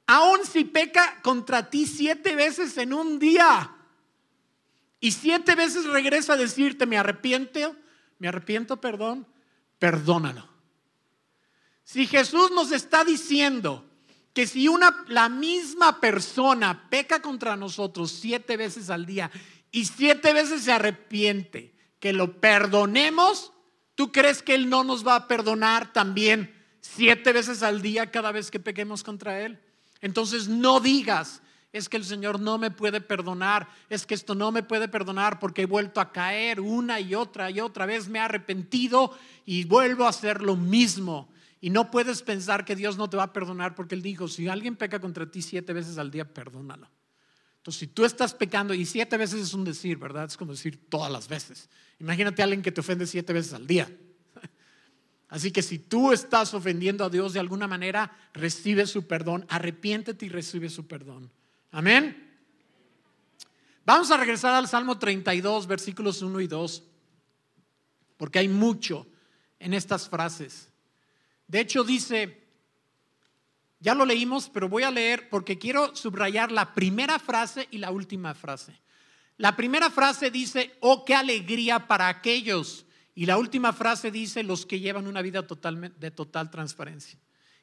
Aun 0.06 0.40
si 0.44 0.64
peca 0.64 1.20
contra 1.22 1.70
ti 1.70 1.86
siete 1.86 2.34
veces 2.34 2.76
en 2.78 2.94
un 2.94 3.18
día 3.18 3.74
y 5.00 5.12
siete 5.12 5.54
veces 5.54 5.84
regresa 5.84 6.32
a 6.32 6.36
decirte, 6.36 6.86
me 6.86 6.96
arrepiento, 6.96 7.76
me 8.18 8.28
arrepiento, 8.28 8.80
perdón, 8.80 9.26
perdónalo. 9.78 10.48
Si 11.84 12.06
Jesús 12.06 12.50
nos 12.50 12.72
está 12.72 13.04
diciendo 13.04 13.84
que 14.32 14.46
si 14.46 14.68
una, 14.68 15.04
la 15.08 15.28
misma 15.28 16.00
persona 16.00 16.88
peca 16.90 17.20
contra 17.20 17.56
nosotros 17.56 18.10
siete 18.10 18.56
veces 18.56 18.90
al 18.90 19.06
día 19.06 19.30
y 19.70 19.84
siete 19.84 20.32
veces 20.32 20.62
se 20.62 20.72
arrepiente, 20.72 21.74
que 22.00 22.12
lo 22.12 22.40
perdonemos, 22.40 23.52
¿tú 23.94 24.12
crees 24.12 24.42
que 24.42 24.54
Él 24.54 24.68
no 24.68 24.84
nos 24.84 25.06
va 25.06 25.16
a 25.16 25.28
perdonar 25.28 25.92
también 25.92 26.54
siete 26.80 27.32
veces 27.32 27.62
al 27.62 27.82
día 27.82 28.10
cada 28.10 28.32
vez 28.32 28.50
que 28.50 28.60
pequemos 28.60 29.02
contra 29.02 29.40
Él? 29.40 29.60
Entonces 30.00 30.48
no 30.48 30.80
digas, 30.80 31.42
es 31.72 31.88
que 31.88 31.96
el 31.96 32.04
Señor 32.04 32.40
no 32.40 32.56
me 32.56 32.70
puede 32.70 33.00
perdonar, 33.00 33.68
es 33.90 34.06
que 34.06 34.14
esto 34.14 34.34
no 34.34 34.50
me 34.52 34.62
puede 34.62 34.88
perdonar 34.88 35.38
porque 35.38 35.62
he 35.62 35.66
vuelto 35.66 36.00
a 36.00 36.12
caer 36.12 36.60
una 36.60 37.00
y 37.00 37.14
otra 37.14 37.50
y 37.50 37.60
otra 37.60 37.84
vez, 37.84 38.08
me 38.08 38.18
he 38.18 38.22
arrepentido 38.22 39.16
y 39.44 39.64
vuelvo 39.64 40.04
a 40.04 40.10
hacer 40.10 40.42
lo 40.42 40.56
mismo. 40.56 41.28
Y 41.60 41.70
no 41.70 41.90
puedes 41.90 42.22
pensar 42.22 42.64
que 42.64 42.76
Dios 42.76 42.96
no 42.96 43.10
te 43.10 43.16
va 43.16 43.24
a 43.24 43.32
perdonar 43.32 43.74
porque 43.74 43.96
Él 43.96 44.02
dijo, 44.02 44.28
si 44.28 44.48
alguien 44.48 44.76
peca 44.76 45.00
contra 45.00 45.30
ti 45.30 45.42
siete 45.42 45.72
veces 45.72 45.98
al 45.98 46.10
día, 46.10 46.32
perdónalo. 46.32 46.88
Entonces, 47.58 47.80
si 47.80 47.86
tú 47.88 48.04
estás 48.04 48.34
pecando, 48.34 48.72
y 48.72 48.86
siete 48.86 49.16
veces 49.16 49.42
es 49.42 49.54
un 49.54 49.64
decir, 49.64 49.98
¿verdad? 49.98 50.24
Es 50.24 50.36
como 50.36 50.52
decir 50.52 50.88
todas 50.88 51.12
las 51.12 51.28
veces. 51.28 51.68
Imagínate 52.00 52.42
a 52.42 52.44
alguien 52.44 52.62
que 52.62 52.72
te 52.72 52.80
ofende 52.80 53.06
siete 53.06 53.32
veces 53.32 53.52
al 53.52 53.66
día. 53.66 53.90
Así 55.28 55.50
que 55.50 55.62
si 55.62 55.78
tú 55.78 56.12
estás 56.12 56.54
ofendiendo 56.54 57.04
a 57.04 57.10
Dios 57.10 57.32
de 57.32 57.40
alguna 57.40 57.66
manera, 57.66 58.16
recibe 58.32 58.86
su 58.86 59.06
perdón, 59.06 59.44
arrepiéntete 59.48 60.26
y 60.26 60.28
recibe 60.28 60.70
su 60.70 60.86
perdón. 60.86 61.30
Amén. 61.70 62.28
Vamos 63.84 64.10
a 64.10 64.16
regresar 64.16 64.54
al 64.54 64.68
Salmo 64.68 64.98
32, 64.98 65.66
versículos 65.66 66.22
1 66.22 66.40
y 66.40 66.46
2, 66.46 66.82
porque 68.16 68.38
hay 68.38 68.48
mucho 68.48 69.06
en 69.58 69.74
estas 69.74 70.08
frases. 70.08 70.68
De 71.46 71.60
hecho, 71.60 71.82
dice, 71.84 72.47
ya 73.80 73.94
lo 73.94 74.04
leímos, 74.04 74.48
pero 74.48 74.68
voy 74.68 74.82
a 74.82 74.90
leer 74.90 75.28
porque 75.28 75.58
quiero 75.58 75.94
subrayar 75.94 76.50
la 76.50 76.74
primera 76.74 77.18
frase 77.18 77.68
y 77.70 77.78
la 77.78 77.90
última 77.90 78.34
frase. 78.34 78.80
La 79.36 79.54
primera 79.56 79.88
frase 79.90 80.30
dice, 80.30 80.76
oh, 80.80 81.04
qué 81.04 81.14
alegría 81.14 81.86
para 81.86 82.08
aquellos. 82.08 82.86
Y 83.14 83.26
la 83.26 83.38
última 83.38 83.72
frase 83.72 84.10
dice, 84.10 84.42
los 84.42 84.66
que 84.66 84.80
llevan 84.80 85.06
una 85.06 85.22
vida 85.22 85.42
de 85.42 86.10
total 86.10 86.50
transparencia. 86.50 87.18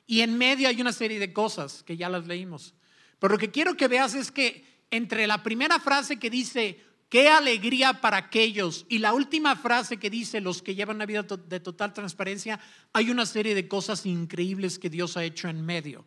Y 0.08 0.22
en 0.22 0.38
medio 0.38 0.70
hay 0.70 0.80
una 0.80 0.94
serie 0.94 1.20
de 1.20 1.34
cosas 1.34 1.84
que 1.84 1.98
ya 1.98 2.08
las 2.10 2.28
leímos. 2.28 2.76
Pero 3.20 3.34
lo 3.34 3.38
que 3.38 3.52
quiero 3.52 3.76
que 3.76 3.88
veas 3.88 4.14
es 4.16 4.32
que 4.32 4.66
entre 4.92 5.28
la 5.28 5.44
primera 5.44 5.80
frase 5.80 6.18
que 6.18 6.30
dice, 6.30 6.82
qué 7.16 7.30
alegría 7.30 8.02
para 8.02 8.18
aquellos, 8.18 8.86
y 8.90 8.98
la 8.98 9.14
última 9.14 9.56
frase 9.56 9.96
que 9.96 10.10
dice, 10.10 10.42
los 10.42 10.62
que 10.62 10.76
llevan 10.76 10.98
una 10.98 11.06
vida 11.06 11.24
de 11.24 11.62
total 11.62 11.94
transparencia, 11.94 12.60
hay 12.92 13.10
una 13.10 13.26
serie 13.26 13.56
de 13.56 13.70
cosas 13.70 14.06
increíbles 14.06 14.78
que 14.78 14.90
Dios 14.90 15.16
ha 15.16 15.24
hecho 15.24 15.48
en 15.48 15.66
medio. 15.66 16.04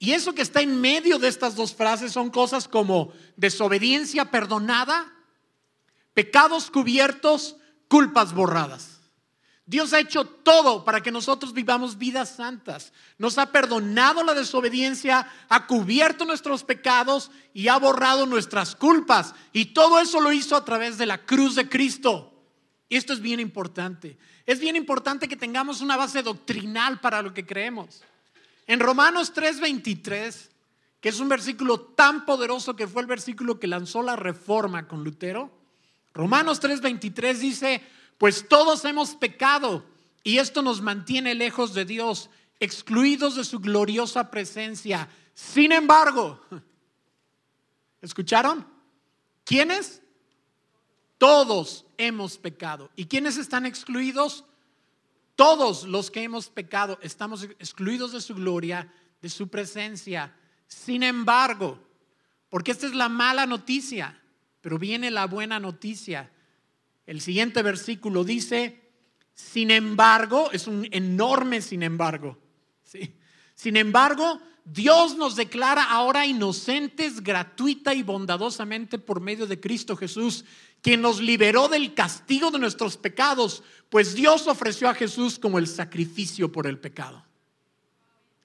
Y 0.00 0.10
eso 0.10 0.34
que 0.34 0.42
está 0.42 0.62
en 0.62 0.80
medio 0.80 1.20
de 1.20 1.28
estas 1.28 1.54
dos 1.54 1.76
frases 1.76 2.10
son 2.10 2.30
cosas 2.30 2.66
como 2.66 3.12
desobediencia 3.36 4.32
perdonada, 4.32 5.12
pecados 6.12 6.72
cubiertos, 6.72 7.54
culpas 7.86 8.34
borradas. 8.34 8.93
Dios 9.66 9.94
ha 9.94 10.00
hecho 10.00 10.26
todo 10.26 10.84
para 10.84 11.00
que 11.00 11.10
nosotros 11.10 11.54
vivamos 11.54 11.96
vidas 11.96 12.36
santas. 12.36 12.92
Nos 13.16 13.38
ha 13.38 13.50
perdonado 13.50 14.22
la 14.22 14.34
desobediencia, 14.34 15.26
ha 15.48 15.66
cubierto 15.66 16.26
nuestros 16.26 16.64
pecados 16.64 17.30
y 17.54 17.68
ha 17.68 17.78
borrado 17.78 18.26
nuestras 18.26 18.76
culpas. 18.76 19.34
Y 19.52 19.66
todo 19.66 20.00
eso 20.00 20.20
lo 20.20 20.32
hizo 20.32 20.54
a 20.54 20.64
través 20.64 20.98
de 20.98 21.06
la 21.06 21.24
cruz 21.24 21.54
de 21.54 21.68
Cristo. 21.68 22.30
Y 22.90 22.96
esto 22.96 23.14
es 23.14 23.20
bien 23.20 23.40
importante. 23.40 24.18
Es 24.44 24.60
bien 24.60 24.76
importante 24.76 25.28
que 25.28 25.36
tengamos 25.36 25.80
una 25.80 25.96
base 25.96 26.22
doctrinal 26.22 27.00
para 27.00 27.22
lo 27.22 27.32
que 27.32 27.46
creemos. 27.46 28.02
En 28.66 28.80
Romanos 28.80 29.32
3:23, 29.32 30.50
que 31.00 31.08
es 31.08 31.20
un 31.20 31.28
versículo 31.30 31.80
tan 31.80 32.26
poderoso 32.26 32.76
que 32.76 32.86
fue 32.86 33.00
el 33.00 33.08
versículo 33.08 33.58
que 33.58 33.66
lanzó 33.66 34.02
la 34.02 34.16
reforma 34.16 34.86
con 34.86 35.04
Lutero, 35.04 35.50
Romanos 36.12 36.60
3:23 36.60 37.34
dice, 37.38 37.82
pues 38.18 38.48
todos 38.48 38.84
hemos 38.84 39.14
pecado 39.14 39.84
y 40.22 40.38
esto 40.38 40.62
nos 40.62 40.80
mantiene 40.80 41.34
lejos 41.34 41.74
de 41.74 41.84
Dios, 41.84 42.30
excluidos 42.60 43.36
de 43.36 43.44
su 43.44 43.60
gloriosa 43.60 44.30
presencia. 44.30 45.08
Sin 45.34 45.72
embargo, 45.72 46.40
¿escucharon? 48.00 48.66
¿Quiénes? 49.44 50.02
Todos 51.18 51.84
hemos 51.98 52.38
pecado. 52.38 52.90
¿Y 52.96 53.06
quiénes 53.06 53.36
están 53.36 53.66
excluidos? 53.66 54.44
Todos 55.36 55.84
los 55.84 56.10
que 56.10 56.22
hemos 56.22 56.48
pecado 56.48 56.98
estamos 57.02 57.42
excluidos 57.42 58.12
de 58.12 58.20
su 58.20 58.34
gloria, 58.34 58.92
de 59.20 59.28
su 59.28 59.48
presencia. 59.48 60.34
Sin 60.66 61.02
embargo, 61.02 61.78
porque 62.48 62.70
esta 62.70 62.86
es 62.86 62.94
la 62.94 63.08
mala 63.08 63.46
noticia, 63.46 64.22
pero 64.60 64.78
viene 64.78 65.10
la 65.10 65.26
buena 65.26 65.58
noticia. 65.58 66.30
El 67.06 67.20
siguiente 67.20 67.62
versículo 67.62 68.24
dice, 68.24 68.90
sin 69.34 69.70
embargo, 69.70 70.50
es 70.52 70.66
un 70.66 70.86
enorme 70.90 71.60
sin 71.60 71.82
embargo. 71.82 72.38
Sin 73.54 73.76
embargo, 73.76 74.40
Dios 74.64 75.16
nos 75.16 75.36
declara 75.36 75.82
ahora 75.84 76.26
inocentes 76.26 77.22
gratuita 77.22 77.92
y 77.94 78.02
bondadosamente 78.02 78.98
por 78.98 79.20
medio 79.20 79.46
de 79.46 79.60
Cristo 79.60 79.96
Jesús, 79.96 80.44
quien 80.80 81.02
nos 81.02 81.20
liberó 81.20 81.68
del 81.68 81.94
castigo 81.94 82.50
de 82.50 82.58
nuestros 82.58 82.96
pecados, 82.96 83.62
pues 83.90 84.14
Dios 84.14 84.46
ofreció 84.46 84.88
a 84.88 84.94
Jesús 84.94 85.38
como 85.38 85.58
el 85.58 85.66
sacrificio 85.66 86.50
por 86.50 86.66
el 86.66 86.78
pecado. 86.78 87.24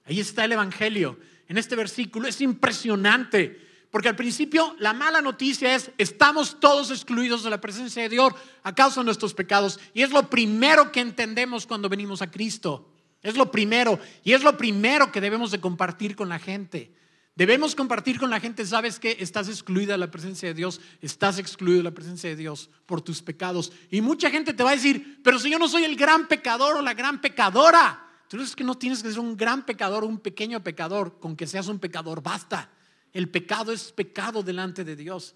Ahí 0.04 0.20
está 0.20 0.44
el 0.44 0.52
Evangelio. 0.52 1.18
En 1.48 1.58
este 1.58 1.76
versículo 1.76 2.28
es 2.28 2.40
impresionante, 2.40 3.69
porque 3.90 4.08
al 4.08 4.16
principio 4.16 4.76
la 4.78 4.92
mala 4.92 5.20
noticia 5.20 5.74
es, 5.74 5.90
estamos 5.98 6.60
todos 6.60 6.90
excluidos 6.90 7.42
de 7.42 7.50
la 7.50 7.60
presencia 7.60 8.02
de 8.02 8.08
Dios 8.08 8.32
a 8.62 8.74
causa 8.74 9.00
de 9.00 9.04
nuestros 9.04 9.34
pecados. 9.34 9.80
Y 9.94 10.02
es 10.02 10.10
lo 10.10 10.30
primero 10.30 10.92
que 10.92 11.00
entendemos 11.00 11.66
cuando 11.66 11.88
venimos 11.88 12.22
a 12.22 12.30
Cristo. 12.30 12.88
Es 13.22 13.36
lo 13.36 13.50
primero. 13.50 13.98
Y 14.22 14.32
es 14.32 14.44
lo 14.44 14.56
primero 14.56 15.10
que 15.10 15.20
debemos 15.20 15.50
de 15.50 15.60
compartir 15.60 16.14
con 16.14 16.28
la 16.28 16.38
gente. 16.38 16.94
Debemos 17.34 17.74
compartir 17.74 18.18
con 18.18 18.28
la 18.28 18.38
gente, 18.38 18.66
sabes 18.66 18.98
que 18.98 19.16
estás 19.18 19.48
excluida 19.48 19.92
de 19.92 19.98
la 19.98 20.10
presencia 20.10 20.48
de 20.48 20.54
Dios, 20.54 20.80
estás 21.00 21.38
excluido 21.38 21.78
de 21.78 21.84
la 21.84 21.92
presencia 21.92 22.28
de 22.28 22.36
Dios 22.36 22.68
por 22.84 23.00
tus 23.00 23.22
pecados. 23.22 23.72
Y 23.90 24.02
mucha 24.02 24.30
gente 24.30 24.52
te 24.52 24.62
va 24.62 24.70
a 24.70 24.74
decir, 24.74 25.20
pero 25.24 25.38
si 25.38 25.50
yo 25.50 25.58
no 25.58 25.66
soy 25.66 25.84
el 25.84 25.96
gran 25.96 26.28
pecador 26.28 26.76
o 26.76 26.82
la 26.82 26.92
gran 26.92 27.20
pecadora, 27.20 28.06
Entonces 28.24 28.50
es 28.50 28.56
que 28.56 28.62
no 28.62 28.76
tienes 28.76 29.02
que 29.02 29.08
ser 29.08 29.20
un 29.20 29.36
gran 29.36 29.64
pecador 29.64 30.04
o 30.04 30.06
un 30.06 30.18
pequeño 30.18 30.62
pecador, 30.62 31.18
con 31.18 31.34
que 31.34 31.46
seas 31.46 31.68
un 31.68 31.78
pecador, 31.78 32.22
basta. 32.22 32.70
El 33.12 33.28
pecado 33.28 33.72
es 33.72 33.92
pecado 33.92 34.42
delante 34.42 34.84
de 34.84 34.96
Dios. 34.96 35.34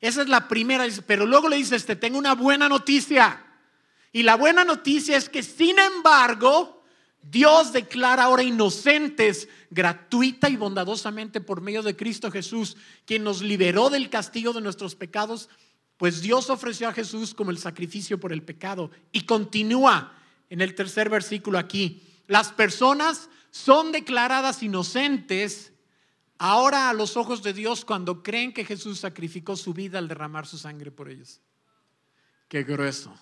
Esa 0.00 0.22
es 0.22 0.28
la 0.28 0.48
primera, 0.48 0.86
pero 1.06 1.26
luego 1.26 1.48
le 1.48 1.56
dices, 1.56 1.86
te 1.86 1.96
tengo 1.96 2.18
una 2.18 2.34
buena 2.34 2.68
noticia. 2.68 3.44
Y 4.12 4.24
la 4.24 4.34
buena 4.34 4.64
noticia 4.64 5.16
es 5.16 5.28
que 5.28 5.42
sin 5.42 5.78
embargo, 5.78 6.82
Dios 7.22 7.72
declara 7.72 8.24
ahora 8.24 8.42
inocentes 8.42 9.48
gratuita 9.70 10.50
y 10.50 10.56
bondadosamente 10.56 11.40
por 11.40 11.60
medio 11.60 11.82
de 11.82 11.96
Cristo 11.96 12.30
Jesús, 12.30 12.76
quien 13.06 13.22
nos 13.22 13.42
liberó 13.42 13.90
del 13.90 14.10
castigo 14.10 14.52
de 14.52 14.60
nuestros 14.60 14.96
pecados, 14.96 15.48
pues 15.96 16.20
Dios 16.20 16.50
ofreció 16.50 16.88
a 16.88 16.92
Jesús 16.92 17.32
como 17.32 17.52
el 17.52 17.58
sacrificio 17.58 18.18
por 18.18 18.32
el 18.32 18.42
pecado. 18.42 18.90
Y 19.12 19.22
continúa 19.22 20.12
en 20.50 20.60
el 20.60 20.74
tercer 20.74 21.08
versículo 21.08 21.58
aquí, 21.58 22.02
las 22.26 22.50
personas 22.50 23.30
son 23.50 23.92
declaradas 23.92 24.62
inocentes 24.62 25.71
ahora 26.42 26.90
a 26.90 26.92
los 26.92 27.16
ojos 27.16 27.40
de 27.44 27.52
Dios 27.52 27.84
cuando 27.84 28.20
creen 28.20 28.52
que 28.52 28.64
Jesús 28.64 28.98
sacrificó 28.98 29.54
su 29.54 29.72
vida 29.72 29.98
al 29.98 30.08
derramar 30.08 30.44
su 30.44 30.58
sangre 30.58 30.90
por 30.90 31.08
ellos. 31.08 31.40
Qué 32.48 32.64
grueso. 32.64 33.14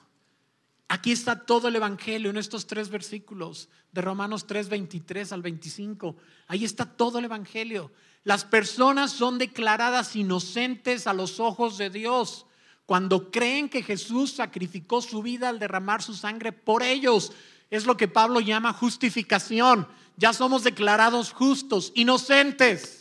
Aquí 0.88 1.12
está 1.12 1.44
todo 1.44 1.68
el 1.68 1.76
Evangelio 1.76 2.30
en 2.30 2.38
estos 2.38 2.66
tres 2.66 2.88
versículos 2.88 3.68
de 3.92 4.00
Romanos 4.00 4.46
3, 4.46 4.70
23 4.70 5.32
al 5.32 5.42
25. 5.42 6.16
Ahí 6.48 6.64
está 6.64 6.86
todo 6.86 7.18
el 7.18 7.26
Evangelio. 7.26 7.92
Las 8.24 8.46
personas 8.46 9.12
son 9.12 9.36
declaradas 9.36 10.16
inocentes 10.16 11.06
a 11.06 11.12
los 11.12 11.40
ojos 11.40 11.76
de 11.76 11.90
Dios 11.90 12.46
cuando 12.86 13.30
creen 13.30 13.68
que 13.68 13.82
Jesús 13.82 14.32
sacrificó 14.32 15.02
su 15.02 15.20
vida 15.20 15.50
al 15.50 15.58
derramar 15.58 16.02
su 16.02 16.14
sangre 16.14 16.52
por 16.52 16.82
ellos. 16.82 17.32
Es 17.68 17.84
lo 17.84 17.98
que 17.98 18.08
Pablo 18.08 18.40
llama 18.40 18.72
justificación. 18.72 19.86
Ya 20.16 20.32
somos 20.32 20.64
declarados 20.64 21.32
justos, 21.32 21.92
inocentes. 21.94 22.99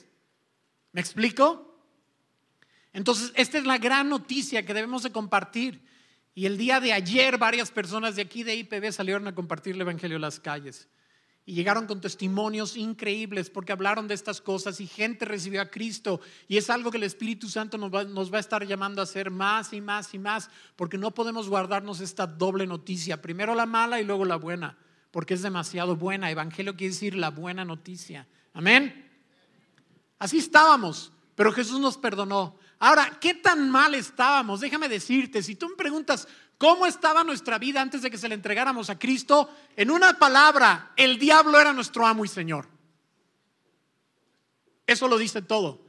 ¿Me 1.00 1.02
explico? 1.02 1.66
Entonces, 2.92 3.32
esta 3.36 3.58
es 3.58 3.64
la 3.64 3.78
gran 3.78 4.10
noticia 4.10 4.66
que 4.66 4.74
debemos 4.74 5.02
de 5.02 5.14
compartir. 5.14 5.82
Y 6.36 6.46
el 6.46 6.58
día 6.58 6.82
de 6.82 6.92
ayer 6.92 7.38
varias 7.38 7.72
personas 7.72 8.18
de 8.18 8.24
aquí 8.24 8.44
de 8.44 8.54
IPB 8.56 8.92
salieron 8.92 9.26
a 9.26 9.34
compartir 9.34 9.76
el 9.76 9.82
Evangelio 9.82 10.18
en 10.18 10.24
las 10.24 10.42
calles. 10.42 10.90
Y 11.46 11.54
llegaron 11.54 11.88
con 11.88 12.02
testimonios 12.02 12.76
increíbles 12.76 13.50
porque 13.50 13.72
hablaron 13.72 14.10
de 14.10 14.14
estas 14.14 14.42
cosas 14.42 14.82
y 14.82 14.88
gente 14.88 15.24
recibió 15.24 15.62
a 15.62 15.72
Cristo. 15.72 16.20
Y 16.50 16.58
es 16.58 16.70
algo 16.70 16.92
que 16.92 16.98
el 16.98 17.04
Espíritu 17.04 17.48
Santo 17.48 17.78
nos 17.78 17.96
va, 17.96 18.04
nos 18.04 18.30
va, 18.30 18.36
a 18.36 18.42
estar 18.42 18.68
llamando 18.68 19.00
a 19.00 19.06
hacer 19.06 19.32
más 19.32 19.72
y 19.72 19.80
más 19.80 20.14
y 20.14 20.20
más 20.20 20.50
porque 20.76 20.98
no 20.98 21.14
podemos 21.14 21.48
guardarnos 21.48 22.02
esta 22.02 22.28
doble 22.28 22.68
noticia. 22.68 23.22
Primero 23.22 23.56
la 23.56 23.66
mala 23.66 24.02
y 24.02 24.04
luego 24.04 24.26
la 24.26 24.36
buena, 24.36 24.78
porque 25.12 25.36
es 25.36 25.44
demasiado 25.44 25.96
buena. 25.96 26.30
Evangelio 26.30 26.76
quiere 26.76 26.92
decir 26.92 27.16
la 27.16 27.30
buena 27.30 27.64
noticia. 27.64 28.28
Amén. 28.52 29.09
Así 30.20 30.38
estábamos, 30.38 31.12
pero 31.36 31.52
Jesús 31.52 31.80
nos 31.80 31.98
perdonó. 31.98 32.58
Ahora, 32.78 33.18
¿qué 33.20 33.34
tan 33.34 33.70
mal 33.70 33.96
estábamos? 33.96 34.60
Déjame 34.60 34.88
decirte, 34.88 35.42
si 35.42 35.56
tú 35.56 35.70
me 35.70 35.76
preguntas 35.76 36.28
cómo 36.58 36.86
estaba 36.86 37.24
nuestra 37.24 37.58
vida 37.58 37.82
antes 37.82 38.02
de 38.02 38.12
que 38.12 38.18
se 38.18 38.30
le 38.30 38.36
entregáramos 38.36 38.90
a 38.90 39.00
Cristo, 39.00 39.50
en 39.76 39.90
una 39.90 40.20
palabra, 40.20 40.92
el 40.96 41.18
diablo 41.18 41.60
era 41.60 41.74
nuestro 41.74 42.06
amo 42.06 42.26
y 42.26 42.28
Señor. 42.28 42.68
Eso 44.86 45.08
lo 45.08 45.18
dice 45.18 45.42
todo. 45.42 45.86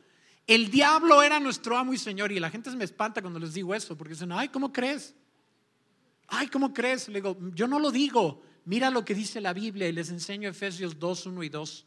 El 0.46 0.70
diablo 0.70 1.22
era 1.22 1.40
nuestro 1.40 1.76
amo 1.76 1.92
y 1.92 1.98
Señor. 1.98 2.32
Y 2.32 2.40
la 2.40 2.50
gente 2.50 2.70
se 2.70 2.76
me 2.76 2.84
espanta 2.84 3.20
cuando 3.20 3.38
les 3.38 3.54
digo 3.54 3.74
eso, 3.74 3.96
porque 3.96 4.14
dicen, 4.14 4.32
ay, 4.32 4.48
¿cómo 4.48 4.72
crees? 4.72 5.14
Ay, 6.28 6.48
¿cómo 6.48 6.72
crees? 6.72 7.08
Le 7.08 7.20
digo, 7.20 7.36
yo 7.54 7.66
no 7.66 7.78
lo 7.78 7.90
digo. 7.90 8.42
Mira 8.64 8.90
lo 8.90 9.04
que 9.04 9.14
dice 9.14 9.40
la 9.40 9.52
Biblia 9.52 9.88
y 9.88 9.92
les 9.92 10.10
enseño 10.10 10.48
Efesios 10.48 10.98
2, 10.98 11.26
1 11.26 11.42
y 11.42 11.48
2. 11.48 11.86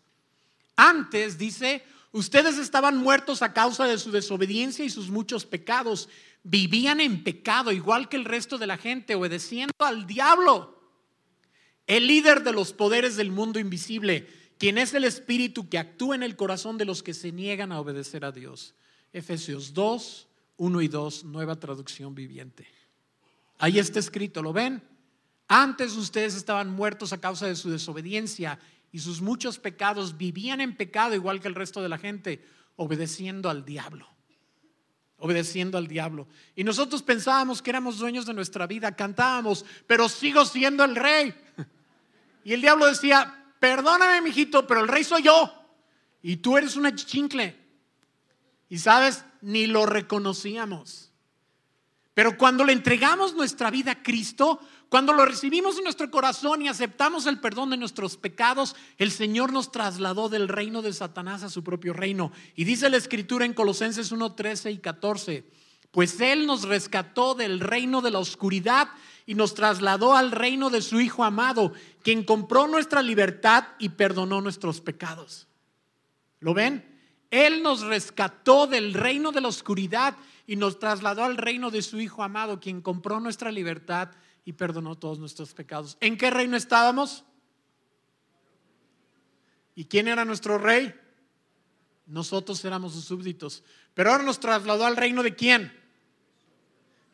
Antes 0.75 1.37
dice, 1.37 1.85
Ustedes 2.13 2.59
estaban 2.59 2.97
muertos 2.97 3.41
a 3.41 3.53
causa 3.53 3.85
de 3.85 3.97
su 3.97 4.11
desobediencia 4.11 4.85
y 4.85 4.91
sus 4.91 5.09
muchos 5.09 5.47
pecados. 5.47 6.09
Vivían 6.43 7.01
en 7.01 7.23
pecado 7.23 7.71
igual 7.71 8.07
que 8.07 8.17
el 8.17 8.25
resto 8.25 8.59
de 8.59 8.67
la 8.67 8.77
gente, 8.77 9.15
obedeciendo 9.15 9.73
al 9.79 10.05
diablo, 10.05 10.79
el 11.87 12.05
líder 12.05 12.43
de 12.43 12.53
los 12.53 12.71
poderes 12.71 13.15
del 13.15 13.31
mundo 13.31 13.59
invisible, 13.59 14.27
quien 14.59 14.77
es 14.77 14.93
el 14.93 15.05
espíritu 15.05 15.69
que 15.69 15.79
actúa 15.79 16.13
en 16.13 16.21
el 16.21 16.35
corazón 16.35 16.77
de 16.77 16.85
los 16.85 17.01
que 17.01 17.15
se 17.15 17.31
niegan 17.31 17.71
a 17.71 17.79
obedecer 17.79 18.25
a 18.25 18.31
Dios. 18.31 18.75
Efesios 19.11 19.73
2, 19.73 20.27
1 20.57 20.81
y 20.81 20.87
2, 20.87 21.23
nueva 21.23 21.59
traducción 21.59 22.13
viviente. 22.13 22.67
Ahí 23.57 23.79
está 23.79 23.97
escrito, 23.97 24.43
¿lo 24.43 24.53
ven? 24.53 24.83
Antes 25.47 25.93
ustedes 25.97 26.35
estaban 26.35 26.69
muertos 26.69 27.11
a 27.11 27.19
causa 27.19 27.47
de 27.47 27.55
su 27.55 27.71
desobediencia 27.71 28.59
y 28.93 28.99
sus 28.99 29.21
muchos 29.21 29.57
pecados, 29.57 30.17
vivían 30.17 30.61
en 30.61 30.77
pecado 30.77 31.15
igual 31.15 31.41
que 31.41 31.47
el 31.47 31.55
resto 31.55 31.81
de 31.81 31.89
la 31.89 31.97
gente, 31.97 32.45
obedeciendo 32.75 33.49
al 33.49 33.65
diablo. 33.65 34.07
Obedeciendo 35.17 35.79
al 35.79 35.87
diablo. 35.87 36.27
Y 36.55 36.63
nosotros 36.63 37.01
pensábamos 37.01 37.63
que 37.63 37.71
éramos 37.71 37.97
dueños 37.97 38.27
de 38.27 38.35
nuestra 38.35 38.67
vida, 38.67 38.95
cantábamos, 38.95 39.65
pero 39.87 40.07
sigo 40.07 40.45
siendo 40.45 40.85
el 40.85 40.95
rey. 40.95 41.33
Y 42.45 42.53
el 42.53 42.61
diablo 42.61 42.85
decía, 42.85 43.45
perdóname, 43.59 44.21
mijito, 44.21 44.67
pero 44.67 44.81
el 44.81 44.87
rey 44.87 45.03
soy 45.03 45.23
yo. 45.23 45.51
Y 46.21 46.37
tú 46.37 46.55
eres 46.57 46.75
una 46.75 46.93
chincle. 46.93 47.57
Y 48.69 48.77
sabes, 48.77 49.25
ni 49.41 49.65
lo 49.65 49.87
reconocíamos. 49.87 51.11
Pero 52.13 52.37
cuando 52.37 52.63
le 52.63 52.73
entregamos 52.73 53.33
nuestra 53.33 53.71
vida 53.71 53.93
a 53.93 54.03
Cristo, 54.03 54.59
cuando 54.93 55.13
lo 55.13 55.25
recibimos 55.25 55.79
en 55.79 55.85
nuestro 55.85 56.11
corazón 56.11 56.61
y 56.61 56.67
aceptamos 56.67 57.25
el 57.25 57.39
perdón 57.39 57.71
de 57.71 57.77
nuestros 57.77 58.15
pecados, 58.15 58.75
el 58.99 59.09
Señor 59.09 59.51
nos 59.51 59.71
trasladó 59.71 60.29
del 60.29 60.47
reino 60.47 60.83
de 60.83 60.93
Satanás 60.93 61.41
a 61.41 61.49
su 61.49 61.63
propio 61.63 61.93
reino. 61.93 62.31
Y 62.55 62.63
dice 62.63 62.91
la 62.91 62.97
escritura 62.97 63.43
en 63.43 63.55
Colosenses 63.55 64.11
1, 64.11 64.35
13 64.35 64.69
y 64.69 64.77
14, 64.77 65.49
pues 65.89 66.21
Él 66.21 66.45
nos 66.45 66.61
rescató 66.67 67.33
del 67.33 67.59
reino 67.59 68.03
de 68.03 68.11
la 68.11 68.19
oscuridad 68.19 68.87
y 69.25 69.33
nos 69.33 69.55
trasladó 69.55 70.15
al 70.15 70.29
reino 70.29 70.69
de 70.69 70.83
su 70.83 71.01
Hijo 71.01 71.23
amado, 71.23 71.73
quien 72.03 72.23
compró 72.23 72.67
nuestra 72.67 73.01
libertad 73.01 73.69
y 73.79 73.89
perdonó 73.89 74.41
nuestros 74.41 74.79
pecados. 74.79 75.47
¿Lo 76.39 76.53
ven? 76.53 76.87
Él 77.31 77.63
nos 77.63 77.81
rescató 77.81 78.67
del 78.67 78.93
reino 78.93 79.31
de 79.31 79.41
la 79.41 79.47
oscuridad 79.47 80.15
y 80.45 80.55
nos 80.55 80.77
trasladó 80.77 81.23
al 81.23 81.37
reino 81.37 81.71
de 81.71 81.81
su 81.81 81.99
Hijo 81.99 82.21
amado, 82.21 82.59
quien 82.59 82.79
compró 82.79 83.19
nuestra 83.19 83.51
libertad 83.51 84.11
perdonó 84.51 84.97
todos 84.97 85.19
nuestros 85.19 85.53
pecados. 85.53 85.97
¿En 86.01 86.17
qué 86.17 86.29
reino 86.29 86.57
estábamos? 86.57 87.23
¿Y 89.73 89.85
quién 89.85 90.09
era 90.09 90.25
nuestro 90.25 90.57
rey? 90.57 90.93
Nosotros 92.05 92.63
éramos 92.65 92.91
sus 92.91 93.05
súbditos. 93.05 93.63
Pero 93.93 94.11
ahora 94.11 94.23
nos 94.23 94.41
trasladó 94.41 94.85
al 94.85 94.97
reino 94.97 95.23
de 95.23 95.33
quién? 95.33 95.71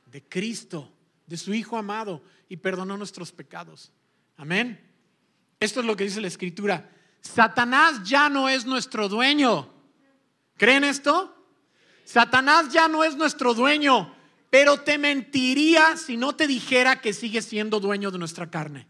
De 0.07 0.23
Cristo, 0.27 0.91
de 1.27 1.37
su 1.37 1.53
Hijo 1.53 1.77
amado, 1.77 2.23
y 2.49 2.57
perdonó 2.57 2.97
nuestros 2.97 3.31
pecados. 3.31 3.91
Amén. 4.35 4.83
Esto 5.59 5.81
es 5.81 5.85
lo 5.85 5.95
que 5.95 6.05
dice 6.05 6.21
la 6.21 6.27
Escritura. 6.27 6.89
Satanás 7.21 8.01
ya 8.03 8.27
no 8.27 8.49
es 8.49 8.65
nuestro 8.65 9.07
dueño. 9.07 9.71
¿Creen 10.57 10.83
esto? 10.83 11.35
Satanás 12.05 12.73
ya 12.73 12.87
no 12.87 13.03
es 13.03 13.15
nuestro 13.15 13.53
dueño 13.53 14.18
pero 14.49 14.81
te 14.81 14.97
mentiría 14.97 15.95
si 15.97 16.17
no 16.17 16.35
te 16.35 16.47
dijera 16.47 17.01
que 17.01 17.13
sigue 17.13 17.41
siendo 17.41 17.79
dueño 17.79 18.12
de 18.12 18.17
nuestra 18.17 18.49
carne. 18.49 18.88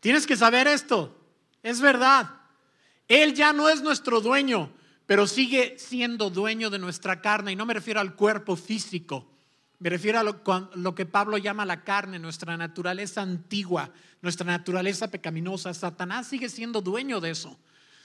Tienes 0.00 0.26
que 0.26 0.36
saber 0.36 0.66
esto, 0.66 1.16
es 1.62 1.80
verdad. 1.80 2.30
Él 3.06 3.34
ya 3.34 3.52
no 3.52 3.68
es 3.68 3.82
nuestro 3.82 4.20
dueño, 4.20 4.72
pero 5.06 5.26
sigue 5.26 5.76
siendo 5.78 6.30
dueño 6.30 6.70
de 6.70 6.78
nuestra 6.78 7.20
carne. 7.20 7.52
Y 7.52 7.56
no 7.56 7.66
me 7.66 7.74
refiero 7.74 8.00
al 8.00 8.14
cuerpo 8.14 8.56
físico, 8.56 9.30
me 9.78 9.90
refiero 9.90 10.18
a 10.18 10.22
lo, 10.22 10.42
lo, 10.74 10.94
que 10.94 11.06
Pablo 11.06 11.38
llama 11.38 11.64
la 11.64 11.84
carne, 11.84 12.18
nuestra 12.18 12.56
naturaleza 12.56 13.22
antigua, 13.22 13.90
nuestra 14.22 14.46
naturaleza 14.46 15.10
pecaminosa. 15.10 15.72
Satanás 15.72 16.26
sigue 16.26 16.48
siendo 16.48 16.82
dueño 16.82 17.20
de 17.20 17.30
eso. 17.30 17.58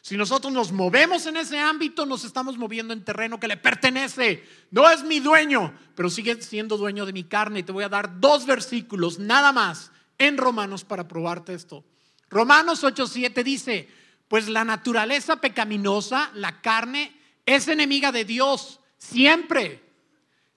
Si 0.06 0.18
nosotros 0.18 0.54
nos 0.54 0.72
movemos 0.72 1.26
en 1.26 1.36
ese 1.36 1.58
ámbito, 1.58 2.06
nos 2.06 2.26
estamos 2.26 2.60
moviendo 2.60 2.94
en 2.94 3.04
terreno 3.04 3.40
que 3.40 3.48
le 3.48 3.58
pertenece. 3.58 4.48
No 4.70 4.88
es 4.88 5.04
mi 5.04 5.20
dueño, 5.20 5.76
pero 5.96 6.12
sigue 6.12 6.40
siendo 6.44 6.78
dueño 6.78 7.08
de 7.08 7.12
mi 7.12 7.24
carne. 7.24 7.62
Y 7.62 7.64
te 7.64 7.72
voy 7.72 7.86
a 7.86 7.90
dar 7.90 8.20
dos 8.20 8.46
versículos, 8.46 9.18
nada 9.18 9.52
más, 9.52 9.92
en 10.20 10.38
Romanos 10.38 10.84
para 10.84 11.08
probarte 11.08 11.56
esto. 11.56 11.84
Romanos 12.30 12.84
8:7 12.84 13.44
dice, 13.44 13.90
pues 14.28 14.48
la 14.48 14.64
naturaleza 14.64 15.38
pecaminosa, 15.38 16.30
la 16.36 16.62
carne, 16.62 17.20
es 17.44 17.68
enemiga 17.68 18.12
de 18.12 18.26
Dios 18.26 18.82
siempre. 19.00 19.82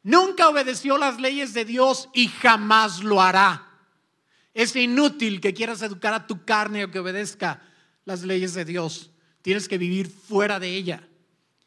Nunca 0.02 0.50
obedeció 0.50 0.98
las 0.98 1.18
leyes 1.18 1.54
de 1.54 1.64
Dios 1.64 2.10
y 2.12 2.28
jamás 2.28 3.02
lo 3.02 3.22
hará. 3.22 3.66
Es 4.52 4.76
inútil 4.76 5.40
que 5.40 5.54
quieras 5.54 5.80
educar 5.80 6.12
a 6.12 6.26
tu 6.26 6.44
carne 6.44 6.84
o 6.84 6.90
que 6.90 6.98
obedezca 6.98 7.62
las 8.04 8.24
leyes 8.24 8.52
de 8.52 8.66
Dios 8.66 9.10
tienes 9.48 9.66
que 9.66 9.78
vivir 9.78 10.10
fuera 10.10 10.60
de 10.60 10.76
ella. 10.76 11.08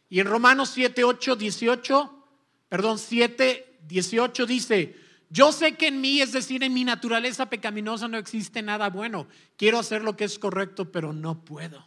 Y 0.08 0.20
en 0.20 0.28
Romanos 0.28 0.70
7, 0.76 1.04
8, 1.04 1.36
18, 1.36 2.28
perdón, 2.70 3.00
7, 3.00 3.80
18 3.88 4.46
dice, 4.46 4.96
Yo 5.32 5.52
sé 5.52 5.74
que 5.78 5.88
en 5.88 6.00
mí, 6.00 6.22
es 6.22 6.32
decir, 6.32 6.62
en 6.62 6.76
mi 6.76 6.84
naturaleza 6.84 7.50
pecaminosa 7.50 8.08
no 8.08 8.20
existe 8.20 8.62
nada 8.62 8.92
bueno. 8.92 9.26
Quiero 9.58 9.80
hacer 9.80 10.04
lo 10.04 10.16
que 10.16 10.26
es 10.26 10.38
correcto, 10.38 10.92
pero 10.92 11.12
no 11.12 11.44
puedo. 11.44 11.84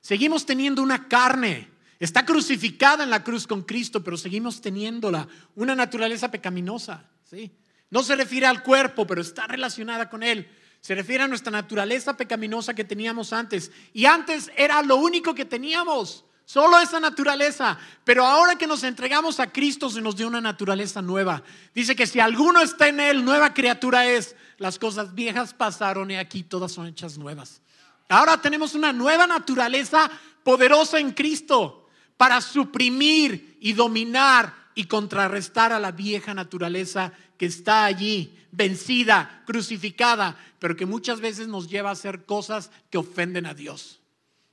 Seguimos 0.00 0.46
teniendo 0.46 0.82
una 0.82 1.06
carne. 1.06 1.68
Está 2.00 2.24
crucificada 2.24 3.04
en 3.04 3.10
la 3.10 3.22
cruz 3.22 3.46
con 3.46 3.64
Cristo, 3.64 4.02
pero 4.02 4.16
seguimos 4.16 4.62
teniéndola. 4.62 5.28
Una 5.56 5.74
naturaleza 5.74 6.30
pecaminosa. 6.30 7.06
¿sí? 7.22 7.52
No 7.90 8.02
se 8.02 8.16
refiere 8.16 8.46
al 8.46 8.62
cuerpo, 8.62 9.06
pero 9.06 9.20
está 9.20 9.46
relacionada 9.46 10.08
con 10.08 10.22
él. 10.22 10.48
Se 10.88 10.94
refiere 10.94 11.22
a 11.22 11.28
nuestra 11.28 11.52
naturaleza 11.52 12.16
pecaminosa 12.16 12.72
que 12.72 12.82
teníamos 12.82 13.34
antes. 13.34 13.70
Y 13.92 14.06
antes 14.06 14.50
era 14.56 14.80
lo 14.80 14.96
único 14.96 15.34
que 15.34 15.44
teníamos. 15.44 16.24
Solo 16.46 16.80
esa 16.80 16.98
naturaleza. 16.98 17.78
Pero 18.04 18.24
ahora 18.24 18.56
que 18.56 18.66
nos 18.66 18.82
entregamos 18.84 19.38
a 19.38 19.52
Cristo 19.52 19.90
se 19.90 20.00
nos 20.00 20.16
dio 20.16 20.26
una 20.26 20.40
naturaleza 20.40 21.02
nueva. 21.02 21.42
Dice 21.74 21.94
que 21.94 22.06
si 22.06 22.20
alguno 22.20 22.62
está 22.62 22.88
en 22.88 23.00
Él, 23.00 23.22
nueva 23.22 23.52
criatura 23.52 24.06
es. 24.06 24.34
Las 24.56 24.78
cosas 24.78 25.14
viejas 25.14 25.52
pasaron 25.52 26.10
y 26.10 26.16
aquí 26.16 26.42
todas 26.42 26.72
son 26.72 26.86
hechas 26.86 27.18
nuevas. 27.18 27.60
Ahora 28.08 28.40
tenemos 28.40 28.74
una 28.74 28.90
nueva 28.90 29.26
naturaleza 29.26 30.10
poderosa 30.42 30.98
en 30.98 31.10
Cristo 31.10 31.86
para 32.16 32.40
suprimir 32.40 33.58
y 33.60 33.74
dominar 33.74 34.54
y 34.74 34.84
contrarrestar 34.84 35.70
a 35.70 35.80
la 35.80 35.92
vieja 35.92 36.32
naturaleza 36.32 37.12
que 37.38 37.46
está 37.46 37.86
allí, 37.86 38.36
vencida, 38.52 39.42
crucificada, 39.46 40.36
pero 40.58 40.76
que 40.76 40.86
muchas 40.86 41.20
veces 41.20 41.48
nos 41.48 41.68
lleva 41.68 41.90
a 41.90 41.92
hacer 41.92 42.24
cosas 42.24 42.70
que 42.90 42.98
ofenden 42.98 43.46
a 43.46 43.54
Dios. 43.54 44.00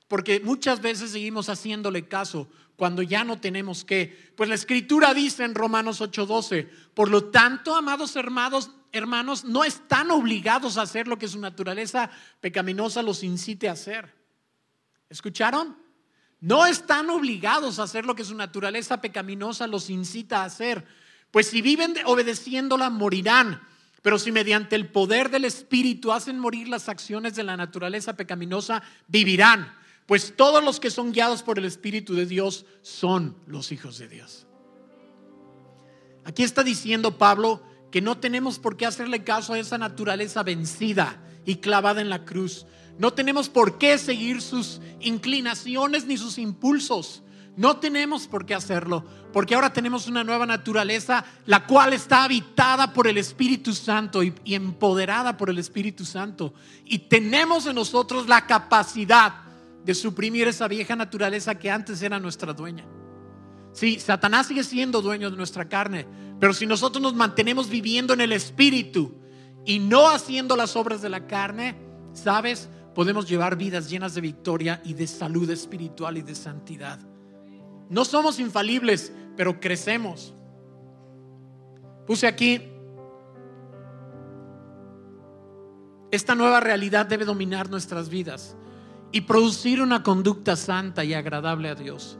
Porque 0.07 0.39
muchas 0.39 0.81
veces 0.81 1.11
seguimos 1.11 1.49
haciéndole 1.49 2.07
caso 2.07 2.47
cuando 2.75 3.01
ya 3.01 3.23
no 3.23 3.39
tenemos 3.39 3.83
que. 3.83 4.33
Pues 4.35 4.49
la 4.49 4.55
escritura 4.55 5.13
dice 5.13 5.43
en 5.43 5.55
Romanos 5.55 5.99
8:12, 6.01 6.69
por 6.93 7.09
lo 7.09 7.25
tanto, 7.25 7.75
amados 7.75 8.15
hermanos, 8.15 8.71
hermanos, 8.91 9.43
no 9.45 9.63
están 9.63 10.11
obligados 10.11 10.77
a 10.77 10.83
hacer 10.83 11.07
lo 11.07 11.17
que 11.17 11.27
su 11.27 11.39
naturaleza 11.39 12.11
pecaminosa 12.39 13.01
los 13.01 13.23
incite 13.23 13.67
a 13.67 13.73
hacer. 13.73 14.13
¿Escucharon? 15.09 15.77
No 16.39 16.65
están 16.65 17.09
obligados 17.09 17.79
a 17.79 17.83
hacer 17.83 18.05
lo 18.05 18.15
que 18.15 18.23
su 18.23 18.35
naturaleza 18.35 19.01
pecaminosa 19.01 19.65
los 19.65 19.89
incita 19.89 20.41
a 20.41 20.45
hacer. 20.45 20.85
Pues 21.35 21.47
si 21.47 21.61
viven 21.61 21.95
obedeciéndola, 22.05 22.89
morirán. 22.89 23.59
Pero 24.01 24.17
si 24.17 24.31
mediante 24.31 24.77
el 24.77 24.87
poder 24.87 25.29
del 25.29 25.43
Espíritu 25.43 26.13
hacen 26.13 26.39
morir 26.39 26.69
las 26.69 26.87
acciones 26.87 27.35
de 27.35 27.43
la 27.43 27.57
naturaleza 27.57 28.15
pecaminosa, 28.15 28.81
vivirán 29.09 29.75
pues 30.05 30.33
todos 30.37 30.63
los 30.63 30.79
que 30.79 30.89
son 30.89 31.11
guiados 31.11 31.43
por 31.43 31.59
el 31.59 31.65
Espíritu 31.65 32.15
de 32.15 32.25
Dios 32.25 32.65
son 32.83 33.35
los 33.47 33.73
hijos 33.73 33.97
de 33.97 34.07
Dios. 34.07 34.47
Aquí 36.23 36.41
está 36.41 36.63
diciendo 36.63 37.17
Pablo 37.17 37.61
que 37.91 37.99
no 37.99 38.17
tenemos 38.17 38.57
por 38.57 38.77
qué 38.77 38.85
hacerle 38.85 39.25
caso 39.25 39.51
a 39.51 39.59
esa 39.59 39.77
naturaleza 39.77 40.41
vencida 40.41 41.21
y 41.43 41.57
clavada 41.57 41.99
en 41.99 42.09
la 42.09 42.23
cruz. 42.23 42.65
No 42.97 43.11
tenemos 43.11 43.49
por 43.49 43.77
qué 43.77 43.97
seguir 43.97 44.41
sus 44.41 44.79
inclinaciones 45.01 46.05
ni 46.05 46.17
sus 46.17 46.37
impulsos. 46.37 47.23
No 47.57 47.77
tenemos 47.77 48.27
por 48.27 48.45
qué 48.45 48.53
hacerlo, 48.53 49.05
porque 49.31 49.55
ahora 49.55 49.71
tenemos 49.71 50.07
una 50.07 50.23
nueva 50.23 50.45
naturaleza, 50.45 51.23
la 51.45 51.65
cual 51.65 51.93
está 51.93 52.25
habitada 52.25 52.91
por 52.91 53.07
el 53.07 53.17
Espíritu 53.17 53.73
Santo 53.73 54.23
y, 54.23 54.33
empoderada 54.45 55.37
por 55.37 55.49
el 55.49 55.57
Espíritu 55.57 56.03
Santo. 56.03 56.53
Y 56.83 56.99
tenemos 56.99 57.65
en 57.65 57.75
nosotros 57.75 58.27
la 58.27 58.45
capacidad 58.45 59.33
de 59.85 59.95
suprimir 59.95 60.47
esa 60.47 60.67
vieja 60.67 60.95
naturaleza 60.95 61.55
que 61.55 61.71
antes 61.71 62.01
era 62.01 62.19
nuestra 62.19 62.53
dueña. 62.53 62.85
Sí, 63.71 63.99
Satanás 63.99 64.47
sigue 64.47 64.63
siendo 64.63 65.01
dueño 65.01 65.31
de 65.31 65.37
nuestra 65.37 65.69
carne, 65.69 66.07
pero 66.39 66.53
si 66.53 66.65
nosotros 66.65 67.01
nos 67.01 67.13
mantenemos 67.13 67.69
viviendo 67.69 68.13
en 68.13 68.21
el 68.21 68.33
Espíritu 68.33 69.15
y 69.65 69.79
no 69.79 70.09
haciendo 70.09 70.55
las 70.57 70.75
obras 70.75 71.01
de 71.01 71.09
la 71.09 71.27
carne, 71.27 71.75
¿sabes? 72.13 72.69
Podemos 72.93 73.27
llevar 73.27 73.57
vidas 73.57 73.89
llenas 73.89 74.13
de 74.13 74.21
victoria 74.21 74.81
y 74.83 74.93
de 74.93 75.07
salud 75.07 75.49
espiritual 75.49 76.17
y 76.17 76.21
de 76.21 76.35
santidad. 76.35 76.99
No 77.89 78.05
somos 78.05 78.39
infalibles, 78.39 79.13
pero 79.35 79.59
crecemos. 79.59 80.33
Puse 82.05 82.27
aquí, 82.27 82.71
esta 86.11 86.35
nueva 86.35 86.59
realidad 86.59 87.05
debe 87.05 87.25
dominar 87.25 87.69
nuestras 87.69 88.09
vidas 88.09 88.55
y 89.11 89.21
producir 89.21 89.81
una 89.81 90.03
conducta 90.03 90.55
santa 90.55 91.03
y 91.03 91.13
agradable 91.13 91.69
a 91.69 91.75
Dios. 91.75 92.17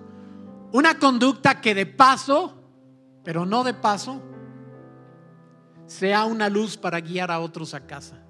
Una 0.72 1.00
conducta 1.00 1.62
que 1.62 1.76
de 1.76 1.86
paso, 1.86 2.54
pero 3.24 3.46
no 3.46 3.64
de 3.64 3.74
paso, 3.74 4.22
sea 5.86 6.26
una 6.26 6.50
luz 6.50 6.78
para 6.78 7.00
guiar 7.00 7.32
a 7.32 7.40
otros 7.40 7.74
a 7.74 7.86
casa. 7.86 8.22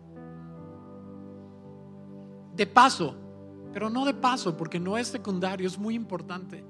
De 2.54 2.68
paso, 2.68 3.16
pero 3.74 3.90
no 3.90 4.06
de 4.06 4.14
paso, 4.14 4.56
porque 4.56 4.80
no 4.80 4.98
es 4.98 5.08
secundario, 5.08 5.68
es 5.68 5.78
muy 5.78 5.96
importante. 5.96 6.64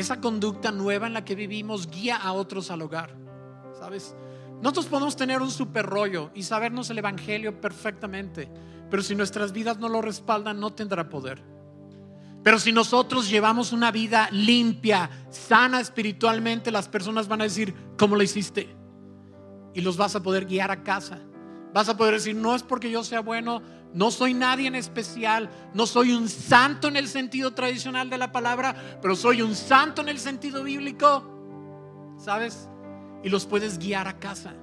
Esa 0.00 0.20
conducta 0.20 0.72
nueva 0.72 1.06
en 1.06 1.14
la 1.14 1.24
que 1.24 1.34
vivimos 1.34 1.90
guía 1.90 2.16
a 2.16 2.32
otros 2.32 2.70
al 2.70 2.82
hogar. 2.82 3.16
¿Sabes? 3.78 4.14
Nosotros 4.60 4.86
podemos 4.86 5.16
tener 5.16 5.40
un 5.40 5.50
super 5.50 5.86
rollo 5.86 6.30
y 6.34 6.42
sabernos 6.42 6.90
el 6.90 6.98
Evangelio 6.98 7.60
perfectamente 7.60 8.50
pero 8.90 9.02
si 9.02 9.14
nuestras 9.14 9.52
vidas 9.52 9.78
no 9.78 9.88
lo 9.88 10.02
respaldan, 10.02 10.58
no 10.58 10.72
tendrá 10.72 11.08
poder. 11.08 11.42
Pero 12.42 12.58
si 12.58 12.72
nosotros 12.72 13.30
llevamos 13.30 13.72
una 13.72 13.92
vida 13.92 14.28
limpia, 14.32 15.10
sana 15.30 15.80
espiritualmente, 15.80 16.70
las 16.70 16.88
personas 16.88 17.28
van 17.28 17.42
a 17.42 17.44
decir, 17.44 17.74
¿cómo 17.96 18.16
lo 18.16 18.22
hiciste? 18.22 18.74
Y 19.74 19.82
los 19.82 19.96
vas 19.96 20.16
a 20.16 20.22
poder 20.22 20.46
guiar 20.46 20.70
a 20.70 20.82
casa. 20.82 21.20
Vas 21.72 21.88
a 21.88 21.96
poder 21.96 22.14
decir, 22.14 22.34
no 22.34 22.56
es 22.56 22.64
porque 22.64 22.90
yo 22.90 23.04
sea 23.04 23.20
bueno, 23.20 23.62
no 23.92 24.10
soy 24.10 24.34
nadie 24.34 24.68
en 24.68 24.74
especial, 24.74 25.50
no 25.74 25.86
soy 25.86 26.12
un 26.12 26.28
santo 26.28 26.88
en 26.88 26.96
el 26.96 27.08
sentido 27.08 27.52
tradicional 27.52 28.08
de 28.08 28.18
la 28.18 28.30
palabra, 28.30 28.98
pero 29.02 29.16
soy 29.16 29.42
un 29.42 29.54
santo 29.54 30.02
en 30.02 30.08
el 30.08 30.18
sentido 30.18 30.62
bíblico, 30.62 31.24
¿sabes? 32.18 32.68
Y 33.24 33.28
los 33.28 33.46
puedes 33.46 33.78
guiar 33.78 34.06
a 34.06 34.18
casa. 34.18 34.54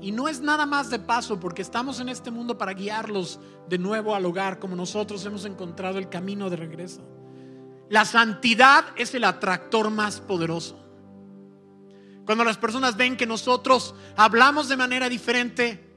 Y 0.00 0.12
no 0.12 0.28
es 0.28 0.40
nada 0.40 0.66
más 0.66 0.90
de 0.90 0.98
paso, 0.98 1.38
porque 1.38 1.62
estamos 1.62 2.00
en 2.00 2.08
este 2.08 2.30
mundo 2.30 2.58
para 2.58 2.74
guiarlos 2.74 3.40
de 3.68 3.78
nuevo 3.78 4.14
al 4.14 4.26
hogar, 4.26 4.58
como 4.58 4.74
nosotros 4.74 5.24
hemos 5.26 5.44
encontrado 5.44 5.98
el 5.98 6.08
camino 6.08 6.50
de 6.50 6.56
regreso. 6.56 7.02
La 7.88 8.04
santidad 8.04 8.84
es 8.96 9.14
el 9.14 9.24
atractor 9.24 9.90
más 9.90 10.20
poderoso. 10.20 10.78
Cuando 12.24 12.44
las 12.44 12.56
personas 12.56 12.96
ven 12.96 13.16
que 13.16 13.26
nosotros 13.26 13.94
hablamos 14.16 14.68
de 14.68 14.76
manera 14.76 15.08
diferente, 15.08 15.91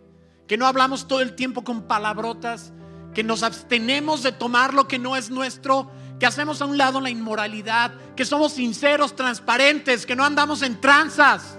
que 0.47 0.57
no 0.57 0.67
hablamos 0.67 1.07
todo 1.07 1.21
el 1.21 1.35
tiempo 1.35 1.63
con 1.63 1.83
palabrotas, 1.83 2.71
que 3.13 3.23
nos 3.23 3.43
abstenemos 3.43 4.23
de 4.23 4.31
tomar 4.31 4.73
lo 4.73 4.87
que 4.87 4.99
no 4.99 5.15
es 5.15 5.29
nuestro, 5.29 5.89
que 6.19 6.25
hacemos 6.25 6.61
a 6.61 6.65
un 6.65 6.77
lado 6.77 7.01
la 7.01 7.09
inmoralidad, 7.09 7.93
que 8.15 8.25
somos 8.25 8.53
sinceros, 8.53 9.15
transparentes, 9.15 10.05
que 10.05 10.15
no 10.15 10.23
andamos 10.23 10.61
en 10.61 10.79
tranzas, 10.79 11.57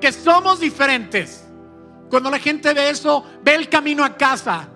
que 0.00 0.12
somos 0.12 0.60
diferentes. 0.60 1.44
Cuando 2.08 2.30
la 2.30 2.38
gente 2.38 2.74
ve 2.74 2.90
eso, 2.90 3.24
ve 3.42 3.54
el 3.54 3.68
camino 3.68 4.04
a 4.04 4.16
casa. 4.16 4.68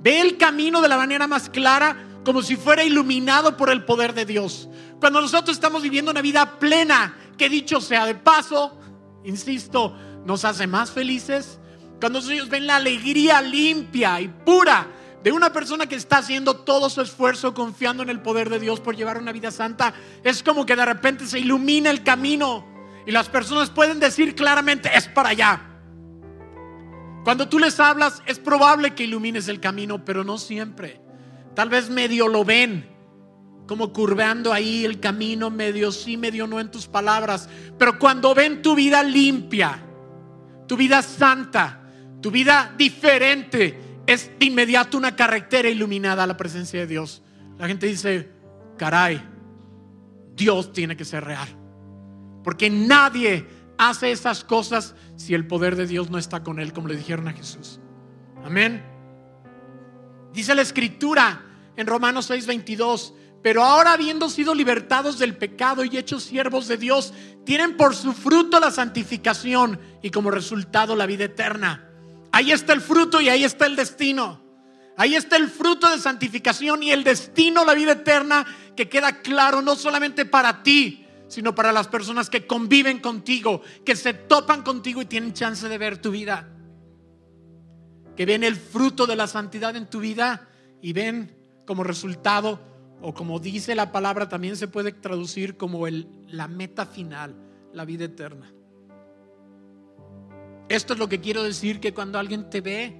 Ve 0.00 0.20
el 0.20 0.36
camino 0.36 0.80
de 0.80 0.88
la 0.88 0.96
manera 0.96 1.26
más 1.26 1.48
clara, 1.48 1.96
como 2.24 2.42
si 2.42 2.56
fuera 2.56 2.84
iluminado 2.84 3.56
por 3.56 3.70
el 3.70 3.84
poder 3.84 4.14
de 4.14 4.24
Dios. 4.24 4.68
Cuando 5.00 5.20
nosotros 5.20 5.56
estamos 5.56 5.82
viviendo 5.82 6.10
una 6.10 6.22
vida 6.22 6.58
plena, 6.58 7.16
que 7.36 7.48
dicho 7.48 7.80
sea 7.80 8.06
de 8.06 8.14
paso, 8.14 8.78
insisto, 9.24 9.96
nos 10.24 10.44
hace 10.44 10.66
más 10.66 10.90
felices. 10.90 11.58
Cuando 12.00 12.18
ellos 12.18 12.48
ven 12.48 12.66
la 12.66 12.76
alegría 12.76 13.40
limpia 13.40 14.20
y 14.20 14.28
pura 14.28 14.86
de 15.22 15.32
una 15.32 15.52
persona 15.52 15.86
que 15.86 15.94
está 15.94 16.18
haciendo 16.18 16.56
todo 16.56 16.90
su 16.90 17.00
esfuerzo 17.00 17.54
confiando 17.54 18.02
en 18.02 18.10
el 18.10 18.20
poder 18.20 18.50
de 18.50 18.60
Dios 18.60 18.80
por 18.80 18.94
llevar 18.94 19.16
una 19.16 19.32
vida 19.32 19.50
santa, 19.50 19.94
es 20.22 20.42
como 20.42 20.66
que 20.66 20.76
de 20.76 20.84
repente 20.84 21.26
se 21.26 21.38
ilumina 21.38 21.90
el 21.90 22.02
camino 22.02 22.66
y 23.06 23.10
las 23.10 23.28
personas 23.28 23.70
pueden 23.70 24.00
decir 24.00 24.34
claramente, 24.34 24.90
es 24.94 25.08
para 25.08 25.30
allá. 25.30 25.62
Cuando 27.24 27.48
tú 27.48 27.58
les 27.58 27.80
hablas, 27.80 28.22
es 28.26 28.38
probable 28.38 28.94
que 28.94 29.04
ilumines 29.04 29.48
el 29.48 29.60
camino, 29.60 30.04
pero 30.04 30.24
no 30.24 30.36
siempre. 30.36 31.00
Tal 31.54 31.70
vez 31.70 31.88
medio 31.88 32.28
lo 32.28 32.44
ven, 32.44 32.86
como 33.66 33.94
curveando 33.94 34.52
ahí 34.52 34.84
el 34.84 35.00
camino, 35.00 35.48
medio 35.48 35.90
sí, 35.90 36.18
medio 36.18 36.46
no 36.46 36.60
en 36.60 36.70
tus 36.70 36.86
palabras. 36.86 37.48
Pero 37.78 37.98
cuando 37.98 38.34
ven 38.34 38.60
tu 38.60 38.74
vida 38.74 39.02
limpia, 39.02 39.82
tu 40.66 40.76
vida 40.76 41.00
santa, 41.00 41.80
tu 42.24 42.30
vida 42.30 42.72
diferente, 42.78 43.78
es 44.06 44.30
de 44.38 44.46
inmediato 44.46 44.96
una 44.96 45.14
carretera 45.14 45.68
iluminada 45.68 46.22
a 46.22 46.26
la 46.26 46.38
presencia 46.38 46.80
de 46.80 46.86
Dios. 46.86 47.22
La 47.58 47.66
gente 47.66 47.86
dice, 47.86 48.30
caray, 48.78 49.22
Dios 50.34 50.72
tiene 50.72 50.96
que 50.96 51.04
ser 51.04 51.22
real. 51.22 51.46
Porque 52.42 52.70
nadie 52.70 53.46
hace 53.76 54.10
esas 54.10 54.42
cosas 54.42 54.94
si 55.16 55.34
el 55.34 55.46
poder 55.46 55.76
de 55.76 55.86
Dios 55.86 56.08
no 56.08 56.16
está 56.16 56.42
con 56.42 56.60
él, 56.60 56.72
como 56.72 56.88
le 56.88 56.96
dijeron 56.96 57.28
a 57.28 57.34
Jesús. 57.34 57.78
Amén. 58.42 58.82
Dice 60.32 60.54
la 60.54 60.62
escritura 60.62 61.44
en 61.76 61.86
Romanos 61.86 62.30
6:22, 62.30 63.12
Pero 63.42 63.62
ahora 63.62 63.92
habiendo 63.92 64.30
sido 64.30 64.54
libertados 64.54 65.18
del 65.18 65.36
pecado 65.36 65.84
y 65.84 65.98
hechos 65.98 66.22
siervos 66.22 66.68
de 66.68 66.78
Dios, 66.78 67.12
tienen 67.44 67.76
por 67.76 67.94
su 67.94 68.14
fruto 68.14 68.60
la 68.60 68.70
santificación 68.70 69.78
y 70.00 70.08
como 70.08 70.30
resultado 70.30 70.96
la 70.96 71.04
vida 71.04 71.24
eterna. 71.24 71.83
Ahí 72.34 72.50
está 72.50 72.72
el 72.72 72.80
fruto 72.80 73.20
y 73.20 73.28
ahí 73.28 73.44
está 73.44 73.66
el 73.66 73.76
destino. 73.76 74.40
Ahí 74.96 75.14
está 75.14 75.36
el 75.36 75.48
fruto 75.48 75.88
de 75.88 76.00
santificación 76.00 76.82
y 76.82 76.90
el 76.90 77.04
destino, 77.04 77.64
la 77.64 77.74
vida 77.74 77.92
eterna, 77.92 78.44
que 78.74 78.88
queda 78.88 79.22
claro 79.22 79.62
no 79.62 79.76
solamente 79.76 80.24
para 80.24 80.64
ti, 80.64 81.06
sino 81.28 81.54
para 81.54 81.70
las 81.70 81.86
personas 81.86 82.28
que 82.28 82.44
conviven 82.44 82.98
contigo, 82.98 83.62
que 83.84 83.94
se 83.94 84.14
topan 84.14 84.62
contigo 84.62 85.00
y 85.00 85.04
tienen 85.04 85.32
chance 85.32 85.68
de 85.68 85.78
ver 85.78 85.98
tu 85.98 86.10
vida. 86.10 86.48
Que 88.16 88.26
ven 88.26 88.42
el 88.42 88.56
fruto 88.56 89.06
de 89.06 89.14
la 89.14 89.28
santidad 89.28 89.76
en 89.76 89.88
tu 89.88 90.00
vida 90.00 90.48
y 90.82 90.92
ven 90.92 91.36
como 91.64 91.84
resultado 91.84 92.60
o 93.00 93.14
como 93.14 93.38
dice 93.38 93.76
la 93.76 93.92
palabra, 93.92 94.28
también 94.28 94.56
se 94.56 94.66
puede 94.66 94.90
traducir 94.90 95.56
como 95.56 95.86
el, 95.86 96.08
la 96.26 96.48
meta 96.48 96.84
final, 96.84 97.36
la 97.72 97.84
vida 97.84 98.06
eterna. 98.06 98.52
Esto 100.68 100.94
es 100.94 100.98
lo 100.98 101.08
que 101.08 101.20
quiero 101.20 101.42
decir, 101.42 101.80
que 101.80 101.92
cuando 101.92 102.18
alguien 102.18 102.48
te 102.50 102.60
ve, 102.60 102.96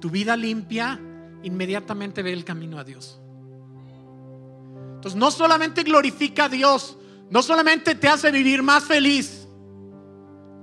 tu 0.00 0.10
vida 0.10 0.36
limpia, 0.36 1.00
inmediatamente 1.42 2.22
ve 2.22 2.32
el 2.32 2.44
camino 2.44 2.78
a 2.78 2.84
Dios. 2.84 3.20
Entonces 4.96 5.16
no 5.18 5.30
solamente 5.30 5.82
glorifica 5.82 6.44
a 6.44 6.48
Dios, 6.48 6.98
no 7.30 7.42
solamente 7.42 7.94
te 7.94 8.08
hace 8.08 8.30
vivir 8.30 8.62
más 8.62 8.84
feliz, 8.84 9.48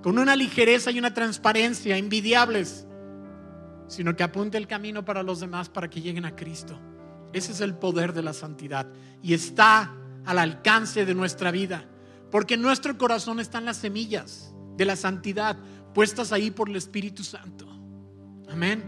con 0.01 0.20
una 0.20 0.36
ligereza 0.36 0.91
y 0.91 0.99
una 0.99 1.14
transparencia 1.14 1.97
envidiables, 1.97 2.86
sino 3.88 4.16
que 4.16 4.24
apunte 4.24 4.58
el 4.58 4.68
camino 4.68 5.06
para 5.06 5.24
los 5.24 5.39
demás 5.39 5.70
para 5.70 5.89
que 5.89 6.01
lleguen 6.01 6.26
a 6.26 6.36
Cristo. 6.36 6.78
Ese 7.32 7.54
es 7.54 7.62
el 7.62 7.76
poder 7.76 8.14
de 8.14 8.22
la 8.22 8.34
santidad 8.34 8.88
y 9.22 9.34
está 9.34 9.95
al 10.26 10.39
alcance 10.39 11.06
de 11.06 11.16
nuestra 11.16 11.51
vida, 11.51 11.86
porque 12.30 12.56
en 12.56 12.62
nuestro 12.62 12.97
corazón 12.97 13.39
están 13.39 13.66
las 13.66 13.78
semillas 13.78 14.54
de 14.76 14.86
la 14.86 14.95
santidad 14.95 15.58
puestas 15.94 16.32
ahí 16.32 16.52
por 16.52 16.70
el 16.70 16.76
Espíritu 16.76 17.24
Santo. 17.24 17.68
Amén. 18.50 18.84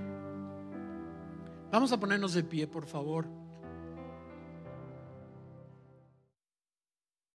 Vamos 1.71 1.91
a 1.91 1.99
ponernos 1.99 2.33
de 2.33 2.43
pie, 2.43 2.67
por 2.67 2.85
favor. 2.85 3.27